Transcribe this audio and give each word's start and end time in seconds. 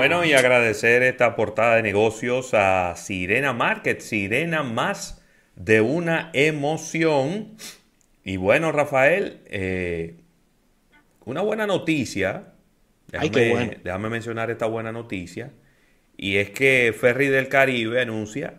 Bueno, 0.00 0.24
y 0.24 0.32
agradecer 0.32 1.02
esta 1.02 1.36
portada 1.36 1.76
de 1.76 1.82
negocios 1.82 2.54
a 2.54 2.96
Sirena 2.96 3.52
Market, 3.52 4.00
Sirena 4.00 4.62
más 4.62 5.22
de 5.56 5.82
una 5.82 6.30
emoción. 6.32 7.58
Y 8.24 8.38
bueno, 8.38 8.72
Rafael, 8.72 9.42
eh, 9.44 10.14
una 11.26 11.42
buena 11.42 11.66
noticia. 11.66 12.54
Déjame, 13.08 13.78
déjame 13.84 14.08
mencionar 14.08 14.50
esta 14.50 14.64
buena 14.64 14.90
noticia. 14.90 15.50
Y 16.16 16.36
es 16.36 16.48
que 16.48 16.94
Ferry 16.98 17.26
del 17.26 17.48
Caribe 17.48 18.00
anuncia 18.00 18.54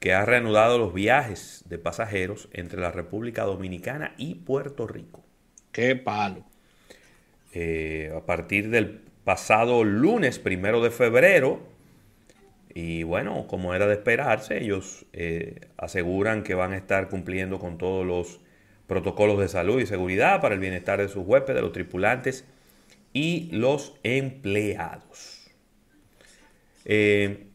que 0.00 0.14
ha 0.14 0.24
reanudado 0.24 0.78
los 0.78 0.94
viajes 0.94 1.64
de 1.68 1.76
pasajeros 1.76 2.48
entre 2.54 2.80
la 2.80 2.90
República 2.90 3.42
Dominicana 3.42 4.14
y 4.16 4.36
Puerto 4.36 4.86
Rico. 4.86 5.22
¡Qué 5.72 5.94
palo! 5.94 6.42
Eh, 7.52 8.10
a 8.16 8.24
partir 8.24 8.70
del 8.70 9.02
pasado 9.24 9.84
lunes 9.84 10.38
primero 10.38 10.82
de 10.82 10.90
febrero, 10.90 11.60
y 12.74 13.04
bueno, 13.04 13.46
como 13.46 13.74
era 13.74 13.86
de 13.86 13.94
esperarse, 13.94 14.62
ellos 14.62 15.06
eh, 15.12 15.60
aseguran 15.76 16.42
que 16.42 16.54
van 16.54 16.72
a 16.72 16.76
estar 16.76 17.08
cumpliendo 17.08 17.58
con 17.58 17.78
todos 17.78 18.04
los 18.04 18.40
protocolos 18.86 19.38
de 19.38 19.48
salud 19.48 19.80
y 19.80 19.86
seguridad 19.86 20.40
para 20.40 20.54
el 20.54 20.60
bienestar 20.60 21.00
de 21.00 21.08
sus 21.08 21.24
huéspedes, 21.24 21.56
de 21.56 21.62
los 21.62 21.72
tripulantes 21.72 22.44
y 23.12 23.48
los 23.52 23.94
empleados. 24.02 25.50
Eh, 26.84 27.46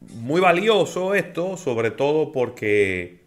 muy 0.00 0.40
valioso 0.40 1.14
esto, 1.14 1.56
sobre 1.56 1.90
todo 1.90 2.32
porque 2.32 3.20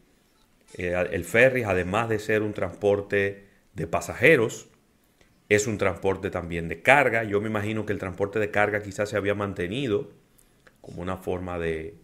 eh, 0.78 1.08
el 1.12 1.26
ferry, 1.26 1.64
además 1.64 2.10
de 2.10 2.20
ser 2.20 2.42
un 2.42 2.54
transporte 2.54 3.46
de 3.74 3.88
pasajeros, 3.88 4.68
es 5.50 5.68
un 5.68 5.78
transporte 5.78 6.30
también 6.30 6.68
de 6.68 6.82
carga. 6.82 7.24
Yo 7.24 7.42
me 7.42 7.48
imagino 7.48 7.86
que 7.86 7.94
el 7.94 8.00
transporte 8.00 8.40
de 8.40 8.52
carga 8.52 8.82
quizás 8.82 9.10
se 9.10 9.18
había 9.18 9.36
mantenido 9.36 10.10
como 10.82 11.02
una 11.02 11.18
forma 11.18 11.60
de, 11.60 11.96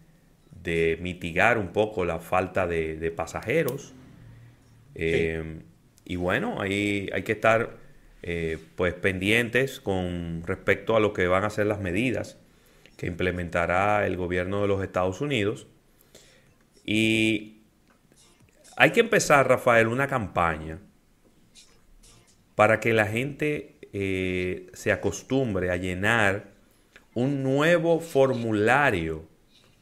mitigar 1.00 1.58
un 1.58 1.68
poco 1.68 2.04
la 2.04 2.18
falta 2.18 2.66
de, 2.66 3.12
pasajeros. 3.16 3.94
Eh, 4.94 5.60
y 6.04 6.16
bueno, 6.16 6.60
ahí 6.60 7.08
hay 7.12 7.22
que 7.22 7.32
estar 7.32 7.76
eh, 8.22 8.58
pues 8.76 8.94
pendientes 8.94 9.80
con 9.80 10.42
respecto 10.46 10.96
a 10.96 11.00
lo 11.00 11.12
que 11.12 11.26
van 11.26 11.44
a 11.44 11.50
ser 11.50 11.66
las 11.66 11.80
medidas 11.80 12.38
que 12.96 13.06
implementará 13.06 14.06
el 14.06 14.16
gobierno 14.16 14.62
de 14.62 14.68
los 14.68 14.82
Estados 14.82 15.20
Unidos. 15.20 15.66
Y 16.84 17.62
hay 18.76 18.90
que 18.90 19.00
empezar, 19.00 19.48
Rafael, 19.48 19.88
una 19.88 20.06
campaña 20.06 20.78
para 22.62 22.78
que 22.78 22.92
la 22.92 23.06
gente 23.06 23.74
eh, 23.92 24.68
se 24.72 24.92
acostumbre 24.92 25.72
a 25.72 25.76
llenar 25.76 26.52
un 27.12 27.42
nuevo 27.42 27.98
formulario 27.98 29.24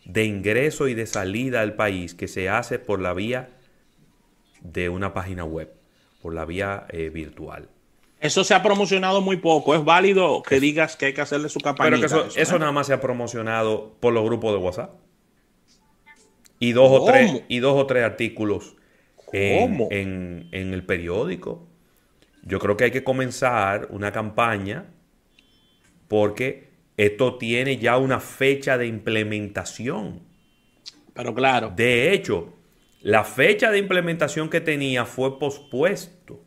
de 0.07 0.25
ingreso 0.25 0.89
y 0.89 0.95
de 0.95 1.05
salida 1.05 1.61
al 1.61 1.75
país 1.75 2.15
que 2.15 2.27
se 2.27 2.49
hace 2.49 2.79
por 2.79 3.03
la 3.03 3.13
vía 3.13 3.51
de 4.63 4.89
una 4.89 5.13
página 5.13 5.45
web, 5.45 5.71
por 6.23 6.33
la 6.33 6.47
vía 6.47 6.87
eh, 6.89 7.11
virtual. 7.11 7.69
Eso 8.19 8.45
se 8.45 8.55
ha 8.55 8.63
promocionado 8.63 9.21
muy 9.21 9.37
poco. 9.37 9.75
Es 9.75 9.85
válido 9.85 10.43
que 10.43 10.59
digas 10.59 10.97
que 10.97 11.05
hay 11.05 11.13
que 11.13 11.21
hacerle 11.21 11.51
su 11.51 11.61
campaña. 11.61 11.91
Pero 11.91 12.01
que 12.01 12.41
eso, 12.41 12.59
nada 12.59 12.73
más 12.73 12.87
se 12.87 12.95
ha 12.95 13.01
promocionado 13.03 13.95
por 14.01 14.15
los 14.15 14.25
grupos 14.25 14.55
de 14.55 14.59
WhatsApp. 14.59 14.95
Y 16.59 16.73
dos, 16.73 16.91
o 16.91 17.05
tres, 17.05 17.43
y 17.47 17.59
dos 17.59 17.77
o 17.77 17.87
tres 17.87 18.05
artículos 18.05 18.75
en, 19.33 20.49
en, 20.51 20.73
el 20.73 20.83
periódico. 20.87 21.69
Yo 22.43 22.59
creo 22.59 22.77
que 22.77 22.85
hay 22.85 22.91
que 22.91 23.05
comenzar 23.05 23.89
una 23.91 24.13
campaña 24.13 24.87
porque 26.09 26.71
esto 26.97 27.39
tiene 27.39 27.79
ya 27.79 27.97
una 27.97 28.21
fecha 28.21 28.77
de 28.77 28.87
implementación. 28.87 30.21
Pero 31.15 31.35
claro. 31.35 31.73
De 31.75 32.13
hecho, 32.13 32.55
la 33.03 33.25
fecha 33.25 33.71
de 33.71 33.79
implementación 33.79 34.51
que 34.51 34.61
tenía 34.61 35.05
fue 35.05 35.39
pospuesto 35.39 36.45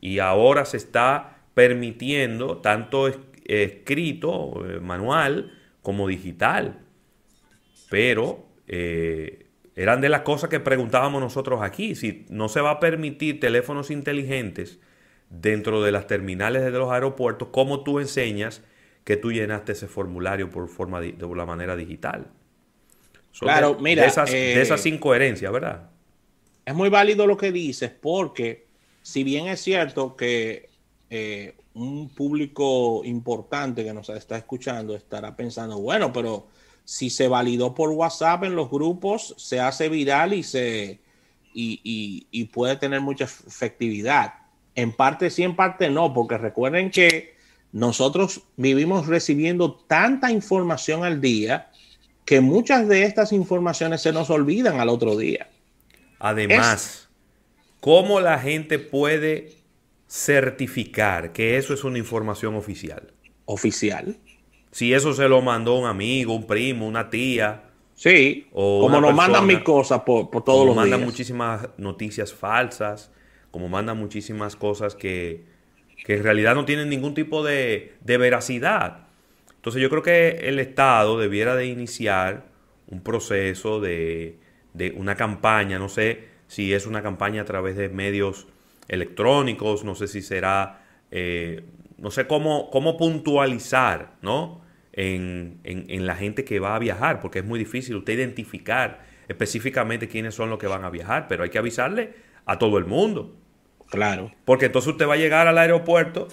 y 0.00 0.18
ahora 0.18 0.64
se 0.64 0.76
está 0.76 1.38
permitiendo 1.54 2.58
tanto 2.58 3.10
escrito, 3.44 4.64
eh, 4.66 4.80
manual, 4.80 5.52
como 5.80 6.08
digital. 6.08 6.80
Pero 7.88 8.46
eh, 8.66 9.46
eran 9.74 10.00
de 10.00 10.08
las 10.08 10.22
cosas 10.22 10.50
que 10.50 10.60
preguntábamos 10.60 11.20
nosotros 11.20 11.60
aquí. 11.62 11.94
Si 11.94 12.26
no 12.28 12.48
se 12.48 12.60
va 12.60 12.72
a 12.72 12.80
permitir 12.80 13.40
teléfonos 13.40 13.90
inteligentes 13.90 14.78
dentro 15.30 15.82
de 15.82 15.92
las 15.92 16.06
terminales 16.06 16.62
de 16.62 16.70
los 16.70 16.90
aeropuertos, 16.90 17.48
¿cómo 17.52 17.82
tú 17.82 17.98
enseñas 17.98 18.62
que 19.04 19.16
tú 19.16 19.32
llenaste 19.32 19.72
ese 19.72 19.88
formulario 19.88 20.50
por, 20.50 20.68
forma 20.68 21.00
de, 21.00 21.16
la 21.34 21.46
manera 21.46 21.76
digital? 21.76 22.26
claro, 23.38 23.78
mira. 23.80 24.02
De 24.02 24.08
esas, 24.08 24.30
de 24.30 24.54
eh, 24.54 24.62
esas 24.62 24.84
incoherencias, 24.84 25.50
¿verdad? 25.50 25.90
Es 26.64 26.74
muy 26.74 26.90
válido 26.90 27.26
lo 27.26 27.36
que 27.36 27.50
dices 27.50 27.90
porque 27.90 28.66
si 29.02 29.24
bien 29.24 29.46
es 29.46 29.60
cierto 29.60 30.16
que 30.16 30.68
eh, 31.10 31.54
un 31.74 32.10
público 32.10 33.02
importante 33.04 33.84
que 33.84 33.92
nos 33.92 34.08
está 34.10 34.36
escuchando 34.36 34.94
estará 34.94 35.34
pensando, 35.34 35.80
bueno, 35.80 36.12
pero 36.12 36.48
si 36.84 37.10
se 37.10 37.28
validó 37.28 37.74
por 37.74 37.90
WhatsApp 37.90 38.44
en 38.44 38.54
los 38.54 38.70
grupos, 38.70 39.34
se 39.38 39.60
hace 39.60 39.88
viral 39.88 40.34
y 40.34 40.42
se 40.42 41.00
y, 41.54 42.44
puede 42.52 42.76
tener 42.76 43.00
mucha 43.00 43.24
efectividad. 43.24 44.34
En 44.74 44.92
parte 44.92 45.30
sí, 45.30 45.42
en 45.42 45.54
parte 45.54 45.90
no, 45.90 46.12
porque 46.14 46.38
recuerden 46.38 46.90
que 46.90 47.34
nosotros 47.72 48.42
vivimos 48.56 49.06
recibiendo 49.06 49.74
tanta 49.74 50.30
información 50.30 51.04
al 51.04 51.20
día 51.20 51.70
que 52.24 52.40
muchas 52.40 52.88
de 52.88 53.04
estas 53.04 53.32
informaciones 53.32 54.02
se 54.02 54.12
nos 54.12 54.30
olvidan 54.30 54.80
al 54.80 54.88
otro 54.88 55.16
día. 55.16 55.48
Además, 56.18 57.02
¿Cómo 57.82 58.20
la 58.20 58.38
gente 58.38 58.78
puede 58.78 59.56
certificar 60.06 61.32
que 61.32 61.56
eso 61.56 61.74
es 61.74 61.82
una 61.82 61.98
información 61.98 62.54
oficial? 62.54 63.12
Oficial. 63.44 64.16
Si 64.72 64.92
eso 64.92 65.12
se 65.14 65.28
lo 65.28 65.40
mandó 65.42 65.74
un 65.74 65.86
amigo, 65.86 66.34
un 66.34 66.46
primo, 66.46 66.86
una 66.86 67.08
tía. 67.08 67.62
Sí, 67.94 68.48
o 68.52 68.80
como 68.80 69.00
nos 69.00 69.14
mandan 69.14 69.46
mis 69.46 69.60
cosas 69.60 70.00
por, 70.00 70.30
por 70.30 70.42
todos 70.42 70.66
los 70.66 70.74
mandan 70.74 71.04
muchísimas 71.04 71.68
noticias 71.76 72.32
falsas, 72.32 73.12
como 73.52 73.68
mandan 73.68 73.98
muchísimas 73.98 74.56
cosas 74.56 74.96
que, 74.96 75.44
en 76.08 76.22
realidad 76.22 76.56
no 76.56 76.64
tienen 76.64 76.88
ningún 76.88 77.14
tipo 77.14 77.44
de, 77.44 77.94
de 78.00 78.18
veracidad. 78.18 79.06
Entonces 79.54 79.80
yo 79.80 79.88
creo 79.88 80.02
que 80.02 80.48
el 80.48 80.58
Estado 80.58 81.16
debiera 81.18 81.54
de 81.54 81.66
iniciar 81.66 82.46
un 82.88 83.02
proceso 83.02 83.80
de, 83.80 84.40
de 84.74 84.92
una 84.96 85.14
campaña, 85.14 85.78
no 85.78 85.88
sé, 85.88 86.28
si 86.48 86.72
es 86.72 86.86
una 86.86 87.02
campaña 87.02 87.42
a 87.42 87.44
través 87.44 87.76
de 87.76 87.88
medios 87.88 88.46
electrónicos, 88.88 89.84
no 89.84 89.94
sé 89.94 90.08
si 90.08 90.22
será, 90.22 90.84
eh, 91.10 91.64
no 91.98 92.10
sé 92.10 92.26
cómo, 92.26 92.70
cómo 92.70 92.96
puntualizar, 92.96 94.16
¿no? 94.22 94.61
En, 94.94 95.60
en, 95.64 96.06
la 96.06 96.14
gente 96.14 96.44
que 96.44 96.60
va 96.60 96.76
a 96.76 96.78
viajar, 96.78 97.20
porque 97.20 97.38
es 97.38 97.44
muy 97.46 97.58
difícil 97.58 97.96
usted 97.96 98.12
identificar 98.12 99.00
específicamente 99.26 100.06
quiénes 100.06 100.34
son 100.34 100.50
los 100.50 100.58
que 100.58 100.66
van 100.66 100.84
a 100.84 100.90
viajar, 100.90 101.28
pero 101.28 101.44
hay 101.44 101.50
que 101.50 101.56
avisarle 101.56 102.12
a 102.44 102.58
todo 102.58 102.76
el 102.76 102.84
mundo. 102.84 103.34
Claro. 103.88 104.32
Porque 104.44 104.66
entonces 104.66 104.92
usted 104.92 105.08
va 105.08 105.14
a 105.14 105.16
llegar 105.16 105.46
al 105.46 105.56
aeropuerto, 105.56 106.28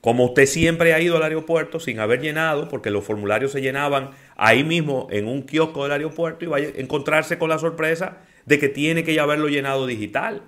como 0.00 0.24
usted 0.24 0.46
siempre 0.46 0.94
ha 0.94 1.00
ido 1.00 1.16
al 1.16 1.22
aeropuerto 1.22 1.78
sin 1.78 2.00
haber 2.00 2.20
llenado, 2.20 2.68
porque 2.68 2.90
los 2.90 3.04
formularios 3.04 3.52
se 3.52 3.60
llenaban 3.60 4.10
ahí 4.36 4.64
mismo 4.64 5.06
en 5.10 5.28
un 5.28 5.42
kiosco 5.42 5.84
del 5.84 5.92
aeropuerto 5.92 6.44
y 6.44 6.48
va 6.48 6.56
a 6.56 6.60
encontrarse 6.60 7.38
con 7.38 7.48
la 7.48 7.58
sorpresa 7.58 8.18
de 8.46 8.58
que 8.58 8.68
tiene 8.68 9.04
que 9.04 9.14
ya 9.14 9.22
haberlo 9.22 9.48
llenado 9.48 9.86
digital. 9.86 10.42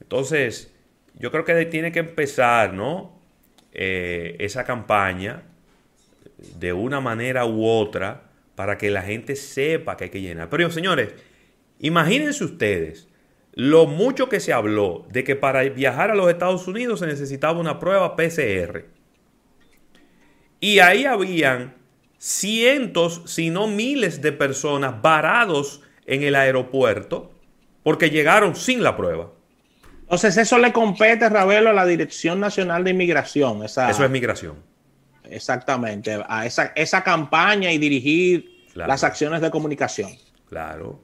Entonces, 0.00 0.70
yo 1.18 1.30
creo 1.30 1.46
que 1.46 1.64
tiene 1.66 1.92
que 1.92 2.00
empezar, 2.00 2.74
¿no? 2.74 3.18
Eh, 3.72 4.36
esa 4.40 4.64
campaña 4.64 5.44
de 6.58 6.72
una 6.72 7.00
manera 7.00 7.46
u 7.46 7.64
otra 7.66 8.30
para 8.54 8.78
que 8.78 8.90
la 8.90 9.02
gente 9.02 9.36
sepa 9.36 9.96
que 9.96 10.04
hay 10.04 10.10
que 10.10 10.20
llenar. 10.20 10.48
Pero 10.48 10.70
señores, 10.70 11.14
imagínense 11.78 12.44
ustedes 12.44 13.08
lo 13.54 13.86
mucho 13.86 14.28
que 14.28 14.40
se 14.40 14.52
habló 14.52 15.06
de 15.10 15.24
que 15.24 15.36
para 15.36 15.62
viajar 15.62 16.10
a 16.10 16.14
los 16.14 16.30
Estados 16.30 16.66
Unidos 16.66 17.00
se 17.00 17.06
necesitaba 17.06 17.58
una 17.58 17.78
prueba 17.78 18.16
PCR. 18.16 18.86
Y 20.60 20.78
ahí 20.78 21.04
habían 21.04 21.74
cientos, 22.18 23.22
si 23.26 23.50
no 23.50 23.66
miles 23.66 24.22
de 24.22 24.32
personas 24.32 25.02
varados 25.02 25.82
en 26.06 26.22
el 26.22 26.34
aeropuerto 26.34 27.32
porque 27.82 28.10
llegaron 28.10 28.54
sin 28.54 28.82
la 28.82 28.96
prueba. 28.96 29.32
Entonces 30.02 30.36
eso 30.36 30.58
le 30.58 30.72
compete, 30.72 31.28
Ravelo, 31.28 31.70
a 31.70 31.72
la 31.72 31.86
Dirección 31.86 32.38
Nacional 32.38 32.84
de 32.84 32.90
Inmigración. 32.90 33.64
eso 33.64 33.88
es 33.88 34.10
migración. 34.10 34.71
Exactamente, 35.28 36.22
a 36.28 36.46
esa, 36.46 36.72
esa 36.74 37.02
campaña 37.02 37.72
y 37.72 37.78
dirigir 37.78 38.66
las 38.74 39.04
acciones 39.04 39.40
de 39.40 39.50
comunicación. 39.50 40.10
Claro. 40.48 41.00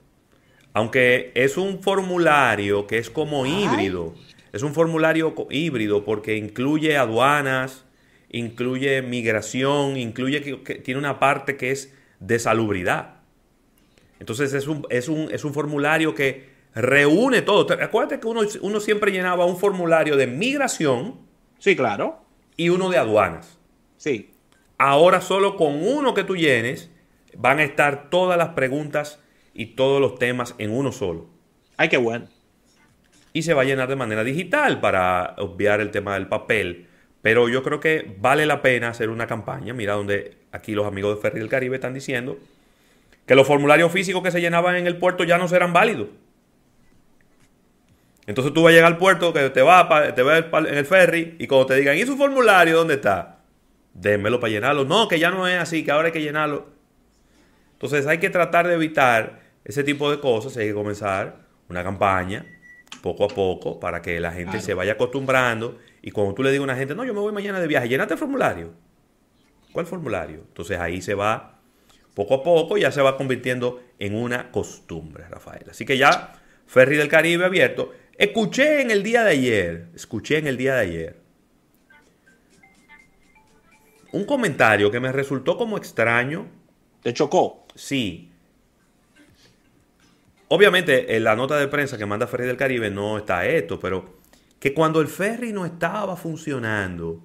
Aunque 0.72 1.32
es 1.34 1.56
un 1.56 1.82
formulario 1.82 2.86
que 2.86 2.98
es 2.98 3.10
como 3.10 3.46
híbrido. 3.46 4.14
Es 4.52 4.62
un 4.62 4.74
formulario 4.74 5.34
híbrido 5.50 6.04
porque 6.04 6.36
incluye 6.36 6.96
aduanas, 6.96 7.84
incluye 8.30 9.02
migración, 9.02 9.96
incluye 9.96 10.42
que, 10.42 10.74
tiene 10.76 10.98
una 10.98 11.18
parte 11.18 11.56
que 11.56 11.70
es 11.70 11.94
de 12.20 12.38
salubridad. 12.38 13.16
Entonces 14.20 14.52
es 14.52 14.66
un, 14.66 14.86
es 14.90 15.08
un, 15.08 15.30
es 15.32 15.44
un 15.44 15.54
formulario 15.54 16.14
que 16.14 16.50
reúne 16.74 17.42
todo. 17.42 17.66
Acuérdate 17.80 18.20
que 18.20 18.26
uno, 18.26 18.42
uno 18.60 18.80
siempre 18.80 19.12
llenaba 19.12 19.46
un 19.46 19.58
formulario 19.58 20.16
de 20.16 20.26
migración. 20.26 21.16
Sí, 21.58 21.76
claro. 21.76 22.24
Y 22.56 22.70
uno 22.70 22.90
de 22.90 22.98
aduanas. 22.98 23.57
Sí. 23.98 24.30
Ahora 24.78 25.20
solo 25.20 25.56
con 25.56 25.86
uno 25.86 26.14
que 26.14 26.24
tú 26.24 26.36
llenes 26.36 26.90
van 27.36 27.58
a 27.58 27.64
estar 27.64 28.08
todas 28.08 28.38
las 28.38 28.50
preguntas 28.50 29.20
y 29.52 29.66
todos 29.74 30.00
los 30.00 30.18
temas 30.18 30.54
en 30.58 30.70
uno 30.70 30.92
solo. 30.92 31.28
Ay, 31.76 31.88
qué 31.88 31.96
bueno. 31.98 32.26
Y 33.32 33.42
se 33.42 33.54
va 33.54 33.62
a 33.62 33.64
llenar 33.64 33.88
de 33.88 33.96
manera 33.96 34.24
digital 34.24 34.80
para 34.80 35.34
obviar 35.38 35.80
el 35.80 35.90
tema 35.90 36.14
del 36.14 36.28
papel. 36.28 36.86
Pero 37.22 37.48
yo 37.48 37.62
creo 37.62 37.80
que 37.80 38.16
vale 38.18 38.46
la 38.46 38.62
pena 38.62 38.88
hacer 38.88 39.10
una 39.10 39.26
campaña. 39.26 39.74
Mira 39.74 39.94
donde 39.94 40.38
aquí 40.52 40.72
los 40.72 40.86
amigos 40.86 41.16
de 41.16 41.20
Ferry 41.20 41.40
del 41.40 41.48
Caribe 41.48 41.76
están 41.76 41.92
diciendo 41.92 42.38
que 43.26 43.34
los 43.34 43.46
formularios 43.46 43.92
físicos 43.92 44.22
que 44.22 44.30
se 44.30 44.40
llenaban 44.40 44.76
en 44.76 44.86
el 44.86 44.96
puerto 44.96 45.24
ya 45.24 45.36
no 45.38 45.48
serán 45.48 45.72
válidos. 45.72 46.08
Entonces 48.26 48.52
tú 48.52 48.62
vas 48.62 48.72
a 48.72 48.74
llegar 48.74 48.92
al 48.92 48.98
puerto, 48.98 49.32
que 49.32 49.50
te 49.50 49.62
va, 49.62 50.14
te 50.14 50.22
va 50.22 50.38
en 50.38 50.78
el 50.78 50.86
ferry, 50.86 51.36
y 51.38 51.46
cuando 51.46 51.66
te 51.66 51.76
digan, 51.76 51.96
¿y 51.96 52.04
su 52.04 52.16
formulario 52.16 52.76
dónde 52.76 52.94
está? 52.94 53.37
Démelo 54.00 54.40
para 54.40 54.52
llenarlo. 54.52 54.84
No, 54.84 55.08
que 55.08 55.18
ya 55.18 55.30
no 55.30 55.46
es 55.46 55.60
así, 55.60 55.84
que 55.84 55.90
ahora 55.90 56.06
hay 56.06 56.12
que 56.12 56.22
llenarlo. 56.22 56.68
Entonces 57.72 58.06
hay 58.06 58.18
que 58.18 58.30
tratar 58.30 58.66
de 58.66 58.74
evitar 58.74 59.40
ese 59.64 59.84
tipo 59.84 60.10
de 60.10 60.20
cosas, 60.20 60.56
hay 60.56 60.68
que 60.68 60.74
comenzar 60.74 61.36
una 61.68 61.84
campaña 61.84 62.46
poco 63.02 63.24
a 63.24 63.28
poco 63.28 63.78
para 63.78 64.02
que 64.02 64.18
la 64.18 64.32
gente 64.32 64.60
se 64.60 64.74
vaya 64.74 64.92
acostumbrando 64.92 65.78
y 66.02 66.10
cuando 66.10 66.34
tú 66.34 66.42
le 66.42 66.50
digas 66.50 66.62
a 66.62 66.64
una 66.64 66.76
gente, 66.76 66.94
no, 66.94 67.04
yo 67.04 67.14
me 67.14 67.20
voy 67.20 67.32
mañana 67.32 67.60
de 67.60 67.66
viaje, 67.66 67.88
llénate 67.88 68.14
el 68.14 68.18
formulario. 68.18 68.72
¿Cuál 69.72 69.86
formulario? 69.86 70.44
Entonces 70.48 70.78
ahí 70.78 71.02
se 71.02 71.14
va 71.14 71.60
poco 72.14 72.34
a 72.34 72.42
poco, 72.42 72.76
ya 72.78 72.90
se 72.90 73.02
va 73.02 73.16
convirtiendo 73.16 73.80
en 73.98 74.14
una 74.14 74.50
costumbre, 74.50 75.24
Rafael. 75.28 75.66
Así 75.70 75.84
que 75.84 75.98
ya, 75.98 76.32
Ferry 76.66 76.96
del 76.96 77.08
Caribe 77.08 77.44
abierto. 77.44 77.92
Escuché 78.16 78.80
en 78.80 78.90
el 78.90 79.04
día 79.04 79.22
de 79.22 79.30
ayer, 79.30 79.86
escuché 79.94 80.38
en 80.38 80.48
el 80.48 80.56
día 80.56 80.74
de 80.74 80.80
ayer, 80.80 81.16
un 84.12 84.24
comentario 84.24 84.90
que 84.90 85.00
me 85.00 85.12
resultó 85.12 85.56
como 85.56 85.76
extraño. 85.76 86.46
¿Te 87.02 87.12
chocó? 87.12 87.66
Sí. 87.74 88.30
Obviamente, 90.48 91.16
en 91.16 91.24
la 91.24 91.36
nota 91.36 91.56
de 91.56 91.68
prensa 91.68 91.98
que 91.98 92.06
manda 92.06 92.26
Ferry 92.26 92.46
del 92.46 92.56
Caribe 92.56 92.90
no 92.90 93.18
está 93.18 93.46
esto, 93.46 93.78
pero 93.78 94.18
que 94.58 94.74
cuando 94.74 95.00
el 95.00 95.08
ferry 95.08 95.52
no 95.52 95.66
estaba 95.66 96.16
funcionando, 96.16 97.22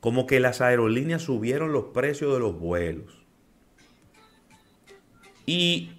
como 0.00 0.26
que 0.26 0.40
las 0.40 0.60
aerolíneas 0.60 1.22
subieron 1.22 1.72
los 1.72 1.84
precios 1.86 2.32
de 2.32 2.40
los 2.40 2.58
vuelos. 2.58 3.24
Y 5.46 5.92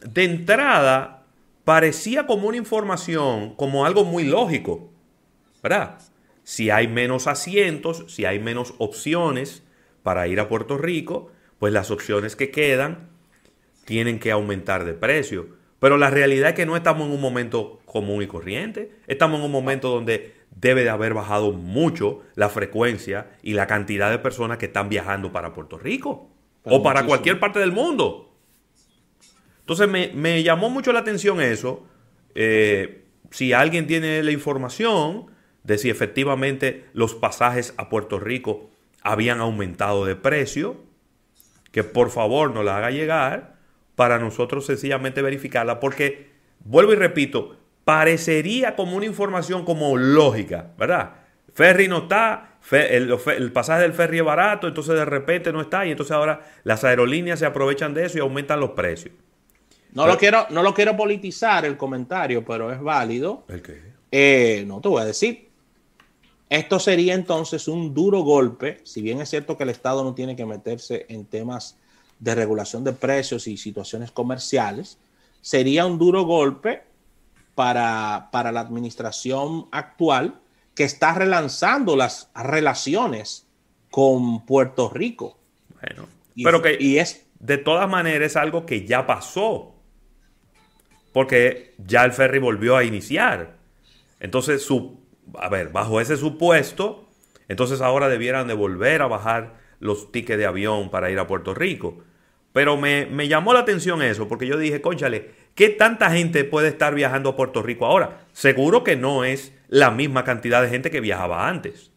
de 0.00 0.24
entrada, 0.24 1.24
parecía 1.64 2.26
como 2.26 2.48
una 2.48 2.56
información, 2.56 3.54
como 3.56 3.84
algo 3.84 4.04
muy 4.04 4.24
lógico, 4.24 4.90
¿verdad? 5.62 5.98
Si 6.44 6.70
hay 6.70 6.86
menos 6.88 7.26
asientos, 7.26 8.04
si 8.08 8.26
hay 8.26 8.38
menos 8.38 8.74
opciones 8.78 9.62
para 10.02 10.28
ir 10.28 10.38
a 10.38 10.48
Puerto 10.48 10.78
Rico, 10.78 11.32
pues 11.58 11.72
las 11.72 11.90
opciones 11.90 12.36
que 12.36 12.50
quedan 12.50 13.08
tienen 13.86 14.18
que 14.18 14.30
aumentar 14.30 14.84
de 14.84 14.92
precio. 14.92 15.48
Pero 15.80 15.96
la 15.98 16.10
realidad 16.10 16.50
es 16.50 16.54
que 16.54 16.66
no 16.66 16.76
estamos 16.76 17.06
en 17.06 17.14
un 17.14 17.20
momento 17.20 17.80
común 17.86 18.22
y 18.22 18.26
corriente, 18.26 18.92
estamos 19.06 19.40
en 19.40 19.46
un 19.46 19.52
momento 19.52 19.90
donde 19.90 20.34
debe 20.54 20.84
de 20.84 20.90
haber 20.90 21.14
bajado 21.14 21.52
mucho 21.52 22.22
la 22.34 22.48
frecuencia 22.48 23.30
y 23.42 23.54
la 23.54 23.66
cantidad 23.66 24.10
de 24.10 24.18
personas 24.18 24.58
que 24.58 24.66
están 24.66 24.88
viajando 24.88 25.32
para 25.32 25.52
Puerto 25.52 25.78
Rico 25.78 26.30
o 26.62 26.82
para 26.82 27.04
cualquier 27.04 27.40
parte 27.40 27.58
del 27.58 27.72
mundo. 27.72 28.34
Entonces 29.60 29.88
me, 29.88 30.42
llamó 30.42 30.70
mucho 30.70 30.92
la 30.92 31.00
atención 31.00 31.40
eso. 31.40 31.84
Eh, 32.34 33.04
si 33.30 33.52
alguien 33.52 33.86
tiene 33.86 34.22
la 34.22 34.30
información 34.30 35.33
de 35.64 35.78
si 35.78 35.90
efectivamente 35.90 36.84
los 36.92 37.14
pasajes 37.14 37.74
a 37.76 37.88
Puerto 37.88 38.20
Rico 38.20 38.70
habían 39.02 39.40
aumentado 39.40 40.04
de 40.04 40.14
precio, 40.14 40.76
que 41.72 41.82
por 41.82 42.10
favor 42.10 42.54
nos 42.54 42.64
la 42.64 42.76
haga 42.76 42.90
llegar 42.90 43.56
para 43.96 44.18
nosotros 44.18 44.66
sencillamente 44.66 45.22
verificarla, 45.22 45.80
porque, 45.80 46.30
vuelvo 46.60 46.92
y 46.92 46.96
repito, 46.96 47.56
parecería 47.84 48.76
como 48.76 48.96
una 48.96 49.06
información 49.06 49.64
como 49.64 49.96
lógica, 49.96 50.72
¿verdad? 50.78 51.12
Ferry 51.52 51.88
no 51.88 51.98
está, 51.98 52.58
el, 52.70 53.16
el, 53.36 53.52
pasaje 53.52 53.82
del 53.82 53.92
ferry 53.92 54.18
es 54.18 54.24
barato, 54.24 54.66
entonces 54.68 54.94
de 54.94 55.04
repente 55.04 55.52
no 55.52 55.60
está 55.60 55.86
y 55.86 55.90
entonces 55.90 56.12
ahora 56.12 56.40
las 56.64 56.82
aerolíneas 56.84 57.38
se 57.38 57.46
aprovechan 57.46 57.94
de 57.94 58.06
eso 58.06 58.18
y 58.18 58.20
aumentan 58.20 58.60
los 58.60 58.70
precios. 58.70 59.14
No, 59.92 60.08
lo, 60.08 60.18
quiero, 60.18 60.46
no 60.50 60.64
lo 60.64 60.74
quiero 60.74 60.96
politizar 60.96 61.64
el 61.64 61.76
comentario, 61.76 62.44
pero 62.44 62.72
es 62.72 62.80
válido. 62.80 63.44
¿El 63.48 63.62
qué? 63.62 63.80
Eh, 64.10 64.64
no 64.66 64.80
te 64.80 64.88
voy 64.88 65.02
a 65.02 65.04
decir. 65.04 65.48
Esto 66.54 66.78
sería 66.78 67.14
entonces 67.14 67.66
un 67.66 67.94
duro 67.94 68.20
golpe, 68.20 68.80
si 68.84 69.02
bien 69.02 69.20
es 69.20 69.28
cierto 69.28 69.56
que 69.56 69.64
el 69.64 69.70
Estado 69.70 70.04
no 70.04 70.14
tiene 70.14 70.36
que 70.36 70.46
meterse 70.46 71.04
en 71.08 71.24
temas 71.24 71.76
de 72.20 72.32
regulación 72.36 72.84
de 72.84 72.92
precios 72.92 73.48
y 73.48 73.56
situaciones 73.56 74.12
comerciales, 74.12 74.96
sería 75.40 75.84
un 75.84 75.98
duro 75.98 76.22
golpe 76.22 76.84
para, 77.56 78.28
para 78.30 78.52
la 78.52 78.60
administración 78.60 79.66
actual 79.72 80.38
que 80.76 80.84
está 80.84 81.12
relanzando 81.14 81.96
las 81.96 82.30
relaciones 82.36 83.48
con 83.90 84.46
Puerto 84.46 84.88
Rico. 84.90 85.36
Bueno, 85.80 86.06
pero 86.36 86.62
que 86.62 86.76
y 86.78 86.98
es 86.98 87.26
de 87.40 87.58
todas 87.58 87.90
maneras 87.90 88.30
es 88.30 88.36
algo 88.36 88.64
que 88.64 88.86
ya 88.86 89.08
pasó 89.08 89.74
porque 91.12 91.74
ya 91.84 92.04
el 92.04 92.12
ferry 92.12 92.38
volvió 92.38 92.76
a 92.76 92.84
iniciar. 92.84 93.56
Entonces, 94.20 94.64
su, 94.64 95.03
a 95.38 95.48
ver, 95.48 95.70
bajo 95.70 96.00
ese 96.00 96.16
supuesto, 96.16 97.08
entonces 97.48 97.80
ahora 97.80 98.08
debieran 98.08 98.46
de 98.46 98.54
volver 98.54 99.02
a 99.02 99.06
bajar 99.06 99.54
los 99.80 100.12
tickets 100.12 100.38
de 100.38 100.46
avión 100.46 100.90
para 100.90 101.10
ir 101.10 101.18
a 101.18 101.26
Puerto 101.26 101.54
Rico. 101.54 101.98
Pero 102.52 102.76
me, 102.76 103.06
me 103.06 103.26
llamó 103.26 103.52
la 103.52 103.60
atención 103.60 104.00
eso, 104.02 104.28
porque 104.28 104.46
yo 104.46 104.56
dije, 104.56 104.80
conchale, 104.80 105.30
¿qué 105.54 105.70
tanta 105.70 106.10
gente 106.10 106.44
puede 106.44 106.68
estar 106.68 106.94
viajando 106.94 107.30
a 107.30 107.36
Puerto 107.36 107.62
Rico 107.62 107.84
ahora? 107.84 108.26
Seguro 108.32 108.84
que 108.84 108.96
no 108.96 109.24
es 109.24 109.52
la 109.68 109.90
misma 109.90 110.24
cantidad 110.24 110.62
de 110.62 110.68
gente 110.68 110.90
que 110.90 111.00
viajaba 111.00 111.48
antes. 111.48 111.90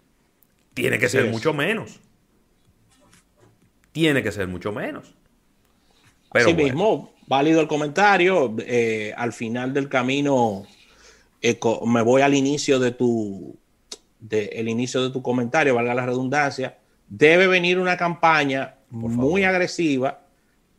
Tiene 0.73 0.99
que 0.99 1.09
ser 1.09 1.29
mucho 1.29 1.53
menos. 1.53 1.99
Tiene 3.91 4.21
que 4.23 4.31
ser 4.31 4.47
mucho 4.47 4.71
menos. 4.71 5.15
Pero 6.31 6.53
mismo, 6.53 7.13
válido 7.27 7.61
el 7.61 7.67
comentario. 7.67 8.55
Eh, 8.59 9.13
al 9.17 9.33
final 9.33 9.73
del 9.73 9.89
camino, 9.89 10.65
me 11.85 12.01
voy 12.01 12.21
al 12.21 12.33
inicio 12.33 12.79
de 12.79 12.91
tu, 12.91 13.55
de, 14.19 14.45
el 14.53 14.69
inicio 14.69 15.03
de 15.03 15.09
tu 15.09 15.21
comentario, 15.21 15.75
valga 15.75 15.93
la 15.93 16.05
redundancia. 16.05 16.77
Debe 17.07 17.47
venir 17.47 17.79
una 17.79 17.97
campaña 17.97 18.75
muy 18.89 19.43
agresiva 19.43 20.21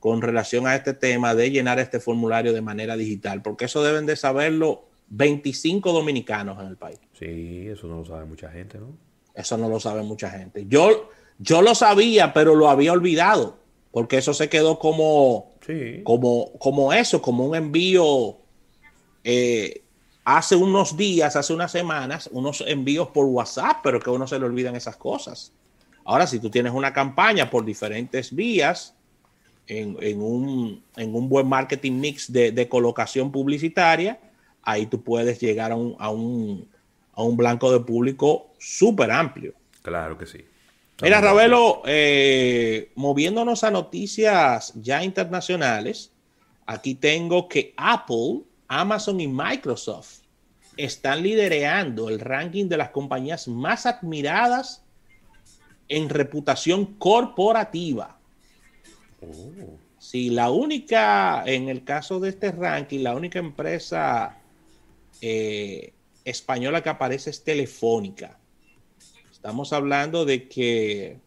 con 0.01 0.23
relación 0.23 0.67
a 0.67 0.75
este 0.75 0.95
tema 0.95 1.35
de 1.35 1.51
llenar 1.51 1.79
este 1.79 2.01
formulario 2.01 2.53
de 2.53 2.61
manera 2.61 2.97
digital, 2.97 3.43
porque 3.43 3.65
eso 3.65 3.83
deben 3.83 4.07
de 4.07 4.17
saberlo 4.17 4.85
25 5.09 5.93
dominicanos 5.93 6.61
en 6.61 6.67
el 6.67 6.77
país. 6.77 6.99
Sí, 7.19 7.67
eso 7.69 7.87
no 7.87 7.99
lo 7.99 8.05
sabe 8.05 8.25
mucha 8.25 8.51
gente, 8.51 8.79
¿no? 8.79 8.97
Eso 9.35 9.57
no 9.57 9.69
lo 9.69 9.81
sabe 9.81 10.03
mucha 10.03 10.31
gente. 10.31 10.67
Yo, 10.69 11.11
yo 11.39 11.63
lo 11.63 11.75
sabía, 11.75 12.33
pero 12.33 12.55
lo 12.55 12.69
había 12.69 12.93
olvidado, 12.93 13.59
porque 13.91 14.19
eso 14.19 14.35
se 14.35 14.49
quedó 14.49 14.79
como 14.79 15.49
como, 16.05 16.53
como 16.59 16.93
eso, 16.93 17.21
como 17.21 17.45
un 17.45 17.55
envío 17.55 18.39
eh, 19.25 19.83
hace 20.37 20.57
unos 20.57 20.95
días, 20.95 21.37
hace 21.37 21.55
unas 21.55 21.73
semanas, 21.73 22.29
unos 22.33 22.63
envíos 22.67 23.09
por 23.09 23.25
WhatsApp, 23.25 23.79
pero 23.83 23.99
que 23.99 24.11
a 24.11 24.13
uno 24.13 24.27
se 24.27 24.39
le 24.39 24.45
olvidan 24.45 24.77
esas 24.77 24.97
cosas. 24.97 25.53
Ahora, 26.05 26.27
si 26.27 26.39
tú 26.39 26.51
tienes 26.51 26.73
una 26.75 26.93
campaña 26.93 27.49
por 27.49 27.65
diferentes 27.65 28.35
vías, 28.35 28.95
en, 29.67 30.21
un, 30.21 30.83
buen 31.29 31.47
marketing 31.47 31.93
mix 31.93 32.31
de, 32.31 32.69
colocación 32.69 33.33
publicitaria, 33.33 34.21
ahí 34.63 34.85
tú 34.87 35.03
puedes 35.03 35.41
llegar 35.41 35.73
a 35.73 35.77
un, 35.77 35.97
a 35.99 36.11
un, 36.11 36.69
a 37.15 37.23
un 37.23 37.37
blanco 37.37 37.73
de 37.73 37.81
público 37.81 38.51
súper 38.59 39.11
amplio. 39.11 39.55
Claro 39.81 40.19
que 40.19 40.27
sí. 40.27 40.45
Mira, 41.01 41.23
Ravelo, 41.23 41.83
eh, 41.87 42.91
moviéndonos 42.97 43.65
a 43.65 43.71
noticias 43.71 44.75
ya 44.75 45.03
internacionales, 45.03 46.13
aquí 46.67 46.95
tengo 46.95 47.49
que 47.49 47.73
Apple, 47.77 48.43
Amazon 48.69 49.21
y 49.21 49.27
Microsoft 49.27 50.21
están 50.77 51.23
liderando 51.23 52.09
el 52.09 52.21
ranking 52.21 52.67
de 52.67 52.77
las 52.77 52.91
compañías 52.91 53.49
más 53.49 53.87
admiradas 53.87 54.85
en 55.89 56.09
reputación 56.09 56.95
corporativa. 56.99 58.19
Sí, 59.99 60.31
la 60.31 60.51
única, 60.51 61.43
en 61.45 61.69
el 61.69 61.83
caso 61.83 62.21
de 62.21 62.29
este 62.29 62.53
ranking, 62.53 63.01
la 63.01 63.17
única 63.17 63.41
empresa 63.41 64.39
eh, 65.21 65.93
española 66.25 66.83
que 66.83 66.89
aparece 66.91 67.31
es 67.31 67.43
Telefónica 67.43 68.39
Estamos 69.39 69.73
hablando 69.73 70.25
de 70.25 70.49
que 70.49 71.21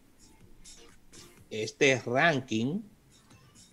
este 1.48 1.98
ranking 2.04 2.82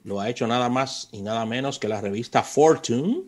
lo 0.06 0.22
ha 0.22 0.30
hecho 0.30 0.48
nada 0.48 0.70
más 0.70 1.10
y 1.12 1.22
nada 1.22 1.46
menos 1.46 1.78
que 1.78 1.90
la 1.90 2.00
revista 2.00 2.42
Fortune, 2.42 3.26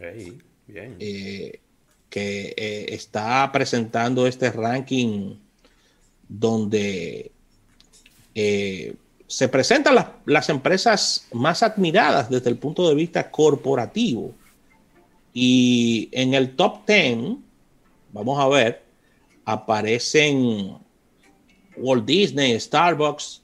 eh, 0.00 1.60
que 2.08 2.54
eh, 2.56 2.86
está 2.94 3.50
presentando 3.52 4.26
este 4.26 4.50
ranking 4.50 5.36
donde 6.28 7.30
eh, 8.34 8.94
se 9.26 9.48
presentan 9.48 10.06
las, 10.24 10.48
empresas 10.48 11.28
más 11.32 11.62
admiradas 11.62 12.30
desde 12.30 12.50
el 12.50 12.56
punto 12.56 12.88
de 12.88 12.94
vista 12.94 13.30
corporativo. 13.30 14.34
Y 15.32 16.08
en 16.12 16.34
el 16.34 16.56
top 16.56 16.86
10, 16.86 17.36
vamos 18.12 18.40
a 18.40 18.48
ver, 18.48 18.82
aparecen 19.44 20.78
Walt 21.76 22.04
Disney, 22.04 22.58
Starbucks, 22.58 23.42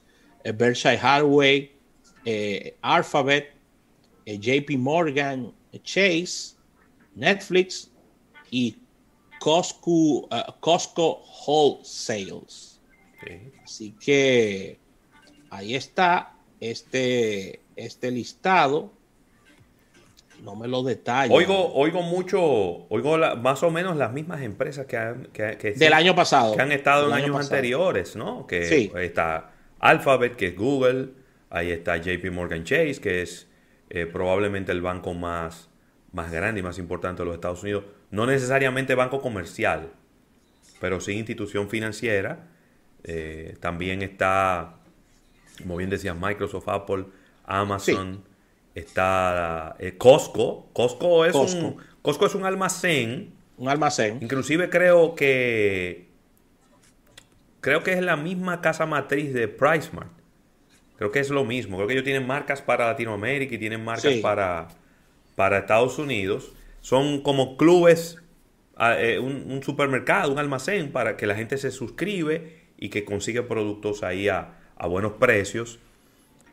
Berkshire 0.55 0.99
Hathaway, 1.01 1.71
Alphabet, 2.81 3.53
JP 4.25 4.77
Morgan, 4.77 5.53
Chase, 5.81 6.55
Netflix 7.15 7.91
y 8.51 8.77
Costco, 9.39 10.27
Costco 10.59 11.23
Wholesales. 11.45 12.81
Así 13.63 13.95
que 13.99 14.79
ahí 15.49 15.75
está 15.75 16.35
este, 16.59 17.61
este 17.75 18.11
listado. 18.11 18.93
No 20.43 20.55
me 20.55 20.67
lo 20.67 20.83
detalla. 20.83 21.33
Oigo, 21.33 21.73
oigo 21.73 22.03
mucho, 22.03 22.41
oigo 22.89 23.17
más 23.37 23.63
o 23.63 23.71
menos 23.71 23.97
las 23.97 24.13
mismas 24.13 24.41
empresas 24.43 24.85
que 24.85 24.95
han... 24.95 25.29
Del 25.33 25.93
año 25.93 26.13
pasado. 26.13 26.55
Que 26.55 26.61
han 26.61 26.71
estado 26.71 27.07
en 27.07 27.13
años 27.13 27.35
anteriores, 27.35 28.15
¿no? 28.15 28.45
Que 28.45 28.65
sí. 28.65 28.91
está 28.95 29.51
Alphabet, 29.79 30.35
que 30.35 30.47
es 30.47 30.55
Google. 30.55 31.09
Ahí 31.49 31.71
está 31.71 31.97
JP 31.97 32.31
Morgan 32.31 32.63
Chase, 32.63 32.99
que 33.01 33.23
es 33.23 33.47
eh, 33.89 34.05
probablemente 34.05 34.71
el 34.71 34.81
banco 34.81 35.13
más, 35.13 35.69
más 36.11 36.31
grande 36.31 36.59
y 36.59 36.63
más 36.63 36.79
importante 36.79 37.21
de 37.21 37.25
los 37.25 37.35
Estados 37.35 37.63
Unidos. 37.63 37.85
No 38.11 38.25
necesariamente 38.25 38.95
banco 38.95 39.21
comercial, 39.21 39.91
pero 40.79 40.99
sí 40.99 41.13
institución 41.13 41.69
financiera. 41.69 42.47
Eh, 43.03 43.55
también 43.59 44.01
está 44.01 44.77
como 45.61 45.77
bien 45.77 45.89
decías, 45.89 46.15
Microsoft, 46.15 46.67
Apple, 46.67 47.05
Amazon, 47.45 48.23
está 48.75 49.75
eh, 49.79 49.97
Costco. 49.97 50.69
Costco 50.73 51.25
es, 51.25 51.35
Un, 51.35 51.77
Costco 52.01 52.25
es 52.25 52.35
un 52.35 52.45
almacén. 52.45 53.33
Un 53.57 53.69
almacén. 53.69 54.19
Inclusive 54.21 54.69
creo 54.69 55.15
que 55.15 56.07
creo 57.61 57.83
que 57.83 57.93
es 57.93 58.01
la 58.01 58.15
misma 58.15 58.61
casa 58.61 58.85
matriz 58.85 59.33
de 59.33 59.47
PriceMart. 59.47 60.11
Creo 60.97 61.11
que 61.11 61.19
es 61.19 61.29
lo 61.29 61.45
mismo. 61.45 61.77
Creo 61.77 61.87
que 61.87 61.93
ellos 61.93 62.05
tienen 62.05 62.25
marcas 62.25 62.61
para 62.61 62.87
Latinoamérica 62.87 63.55
y 63.55 63.57
tienen 63.57 63.83
marcas 63.83 64.15
para, 64.15 64.67
para 65.35 65.59
Estados 65.59 65.99
Unidos. 65.99 66.53
Son 66.81 67.21
como 67.21 67.57
clubes, 67.57 68.21
ah, 68.75 68.95
eh, 68.99 69.19
un, 69.19 69.61
supermercado, 69.63 70.31
un 70.31 70.39
almacén 70.39 70.91
para 70.91 71.17
que 71.17 71.27
la 71.27 71.35
gente 71.35 71.57
se 71.57 71.71
suscribe 71.71 72.67
y 72.77 72.89
que 72.89 73.05
consigue 73.05 73.43
productos 73.43 74.03
ahí 74.03 74.27
a, 74.27 74.57
a 74.75 74.87
buenos 74.87 75.13
precios. 75.13 75.79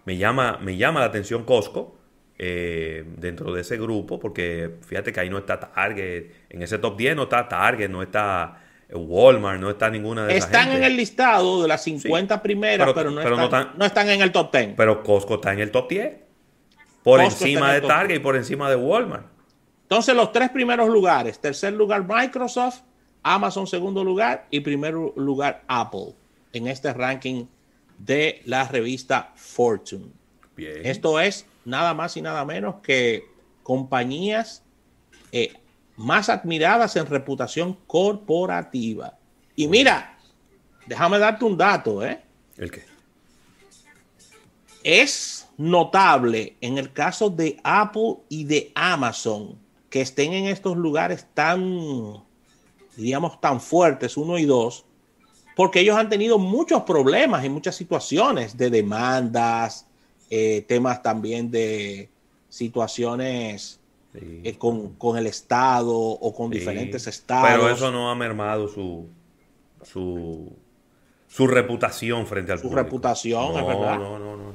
Me 0.04 0.18
llama, 0.18 0.58
me 0.62 0.76
llama 0.76 1.00
la 1.00 1.06
atención 1.06 1.44
Costco 1.44 1.96
eh, 2.36 3.04
dentro 3.16 3.52
de 3.52 3.60
ese 3.60 3.78
grupo, 3.78 4.18
porque 4.18 4.72
fíjate 4.86 5.12
que 5.12 5.20
ahí 5.20 5.30
no 5.30 5.38
está 5.38 5.60
Target, 5.60 6.32
en 6.50 6.62
ese 6.62 6.78
top 6.78 6.96
10 6.96 7.14
no 7.14 7.22
está 7.24 7.48
Target, 7.48 7.88
no 7.88 8.02
está 8.02 8.63
Walmart, 8.98 9.60
no 9.60 9.70
está 9.70 9.90
ninguna 9.90 10.26
de 10.26 10.36
esas. 10.36 10.50
Están 10.50 10.72
en 10.72 10.84
el 10.84 10.96
listado 10.96 11.62
de 11.62 11.68
las 11.68 11.82
50 11.84 12.42
primeras, 12.42 12.92
pero, 12.94 13.10
no, 13.10 13.20
están, 13.20 13.72
no, 13.76 13.84
están, 13.84 14.08
en 14.08 14.22
el 14.22 14.32
top 14.32 14.52
10. 14.52 14.74
Pero 14.76 15.02
Costco 15.02 15.34
está 15.34 15.52
en 15.52 15.60
el 15.60 15.70
top 15.70 15.88
10. 15.88 16.16
Por 17.02 17.20
encima 17.20 17.72
de 17.72 17.82
Target 17.82 18.16
y 18.16 18.18
por 18.20 18.36
encima 18.36 18.70
de 18.70 18.76
Walmart. 18.76 19.26
Entonces, 19.82 20.14
los 20.14 20.32
tres 20.32 20.50
primeros 20.50 20.88
lugares: 20.88 21.38
tercer 21.40 21.72
lugar 21.72 22.04
Microsoft, 22.08 22.80
Amazon 23.22 23.66
segundo 23.66 24.04
lugar 24.04 24.46
y 24.50 24.60
primer 24.60 24.94
lugar 24.94 25.64
Apple 25.66 26.14
en 26.52 26.68
este 26.68 26.92
ranking 26.92 27.46
de 27.98 28.42
la 28.44 28.66
revista 28.68 29.32
Fortune. 29.34 30.06
Esto 30.56 31.18
es 31.20 31.46
nada 31.64 31.94
más 31.94 32.16
y 32.16 32.22
nada 32.22 32.44
menos 32.44 32.76
que 32.82 33.24
compañías 33.62 34.62
eh, 35.32 35.52
más 35.96 36.28
admiradas 36.28 36.96
en 36.96 37.06
reputación 37.06 37.78
corporativa. 37.86 39.16
Y 39.56 39.68
mira, 39.68 40.18
déjame 40.86 41.18
darte 41.18 41.44
un 41.44 41.56
dato, 41.56 42.04
¿eh? 42.04 42.20
¿El 42.56 42.70
qué? 42.70 42.84
Es 44.82 45.48
notable 45.56 46.56
en 46.60 46.78
el 46.78 46.92
caso 46.92 47.30
de 47.30 47.58
Apple 47.62 48.16
y 48.28 48.44
de 48.44 48.72
Amazon 48.74 49.58
que 49.88 50.00
estén 50.00 50.32
en 50.32 50.46
estos 50.46 50.76
lugares 50.76 51.26
tan, 51.34 52.20
diríamos, 52.96 53.40
tan 53.40 53.60
fuertes, 53.60 54.16
uno 54.16 54.38
y 54.38 54.44
dos, 54.44 54.84
porque 55.54 55.80
ellos 55.80 55.96
han 55.96 56.08
tenido 56.08 56.36
muchos 56.36 56.82
problemas 56.82 57.44
y 57.44 57.48
muchas 57.48 57.76
situaciones 57.76 58.56
de 58.56 58.70
demandas, 58.70 59.86
eh, 60.30 60.64
temas 60.66 61.00
también 61.00 61.48
de 61.48 62.10
situaciones 62.48 63.78
eh, 64.14 64.56
con, 64.58 65.18
el 65.18 65.26
Estado 65.26 65.92
o 65.92 66.34
con 66.34 66.50
diferentes 66.50 67.06
estados. 67.06 67.48
Pero 67.50 67.68
eso 67.68 67.90
no 67.90 68.10
ha 68.10 68.14
mermado 68.14 68.68
su, 68.68 69.08
su, 69.82 70.56
su 71.26 71.46
reputación 71.46 72.26
frente 72.26 72.52
al 72.52 72.60
su 72.60 72.68
Su 72.68 72.74
reputación, 72.74 73.56
es 73.58 73.66
verdad. 73.66 73.98
No, 73.98 74.18
no, 74.18 74.36
no. 74.36 74.54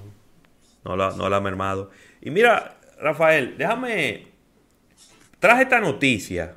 No 0.85 0.95
la, 0.95 1.11
no 1.11 1.29
la 1.29 1.37
ha 1.37 1.41
mermado. 1.41 1.89
Y 2.21 2.31
mira, 2.31 2.79
Rafael, 3.01 3.57
déjame. 3.57 4.29
Traje 5.39 5.63
esta 5.63 5.79
noticia 5.79 6.55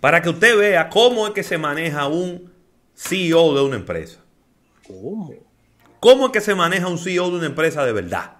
para 0.00 0.22
que 0.22 0.28
usted 0.28 0.56
vea 0.56 0.88
cómo 0.88 1.26
es 1.26 1.32
que 1.32 1.42
se 1.42 1.58
maneja 1.58 2.06
un 2.06 2.52
CEO 2.94 3.54
de 3.54 3.62
una 3.62 3.76
empresa. 3.76 4.20
¿Cómo? 4.86 5.32
¿Cómo 6.00 6.26
es 6.26 6.32
que 6.32 6.40
se 6.40 6.54
maneja 6.54 6.86
un 6.86 6.98
CEO 6.98 7.30
de 7.30 7.36
una 7.38 7.46
empresa 7.46 7.84
de 7.84 7.92
verdad? 7.92 8.37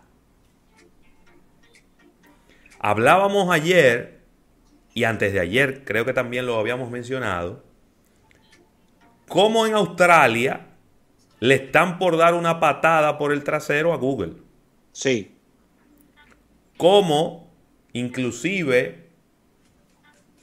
Hablábamos 2.79 3.51
ayer, 3.51 4.21
y 4.95 5.05
antes 5.05 5.33
de 5.33 5.41
ayer 5.41 5.85
creo 5.85 6.05
que 6.05 6.13
también 6.13 6.47
lo 6.47 6.59
habíamos 6.59 6.91
mencionado, 6.91 7.65
cómo 9.29 9.67
en 9.67 9.75
Australia 9.75 10.67
le 11.41 11.55
están 11.55 11.99
por 11.99 12.17
dar 12.17 12.35
una 12.35 12.61
patada 12.61 13.19
por 13.19 13.33
el 13.33 13.45
trasero 13.45 13.93
a 13.93 13.97
Google. 13.97 14.35
Sí. 14.93 15.37
Cómo 16.77 17.51
inclusive 17.93 19.09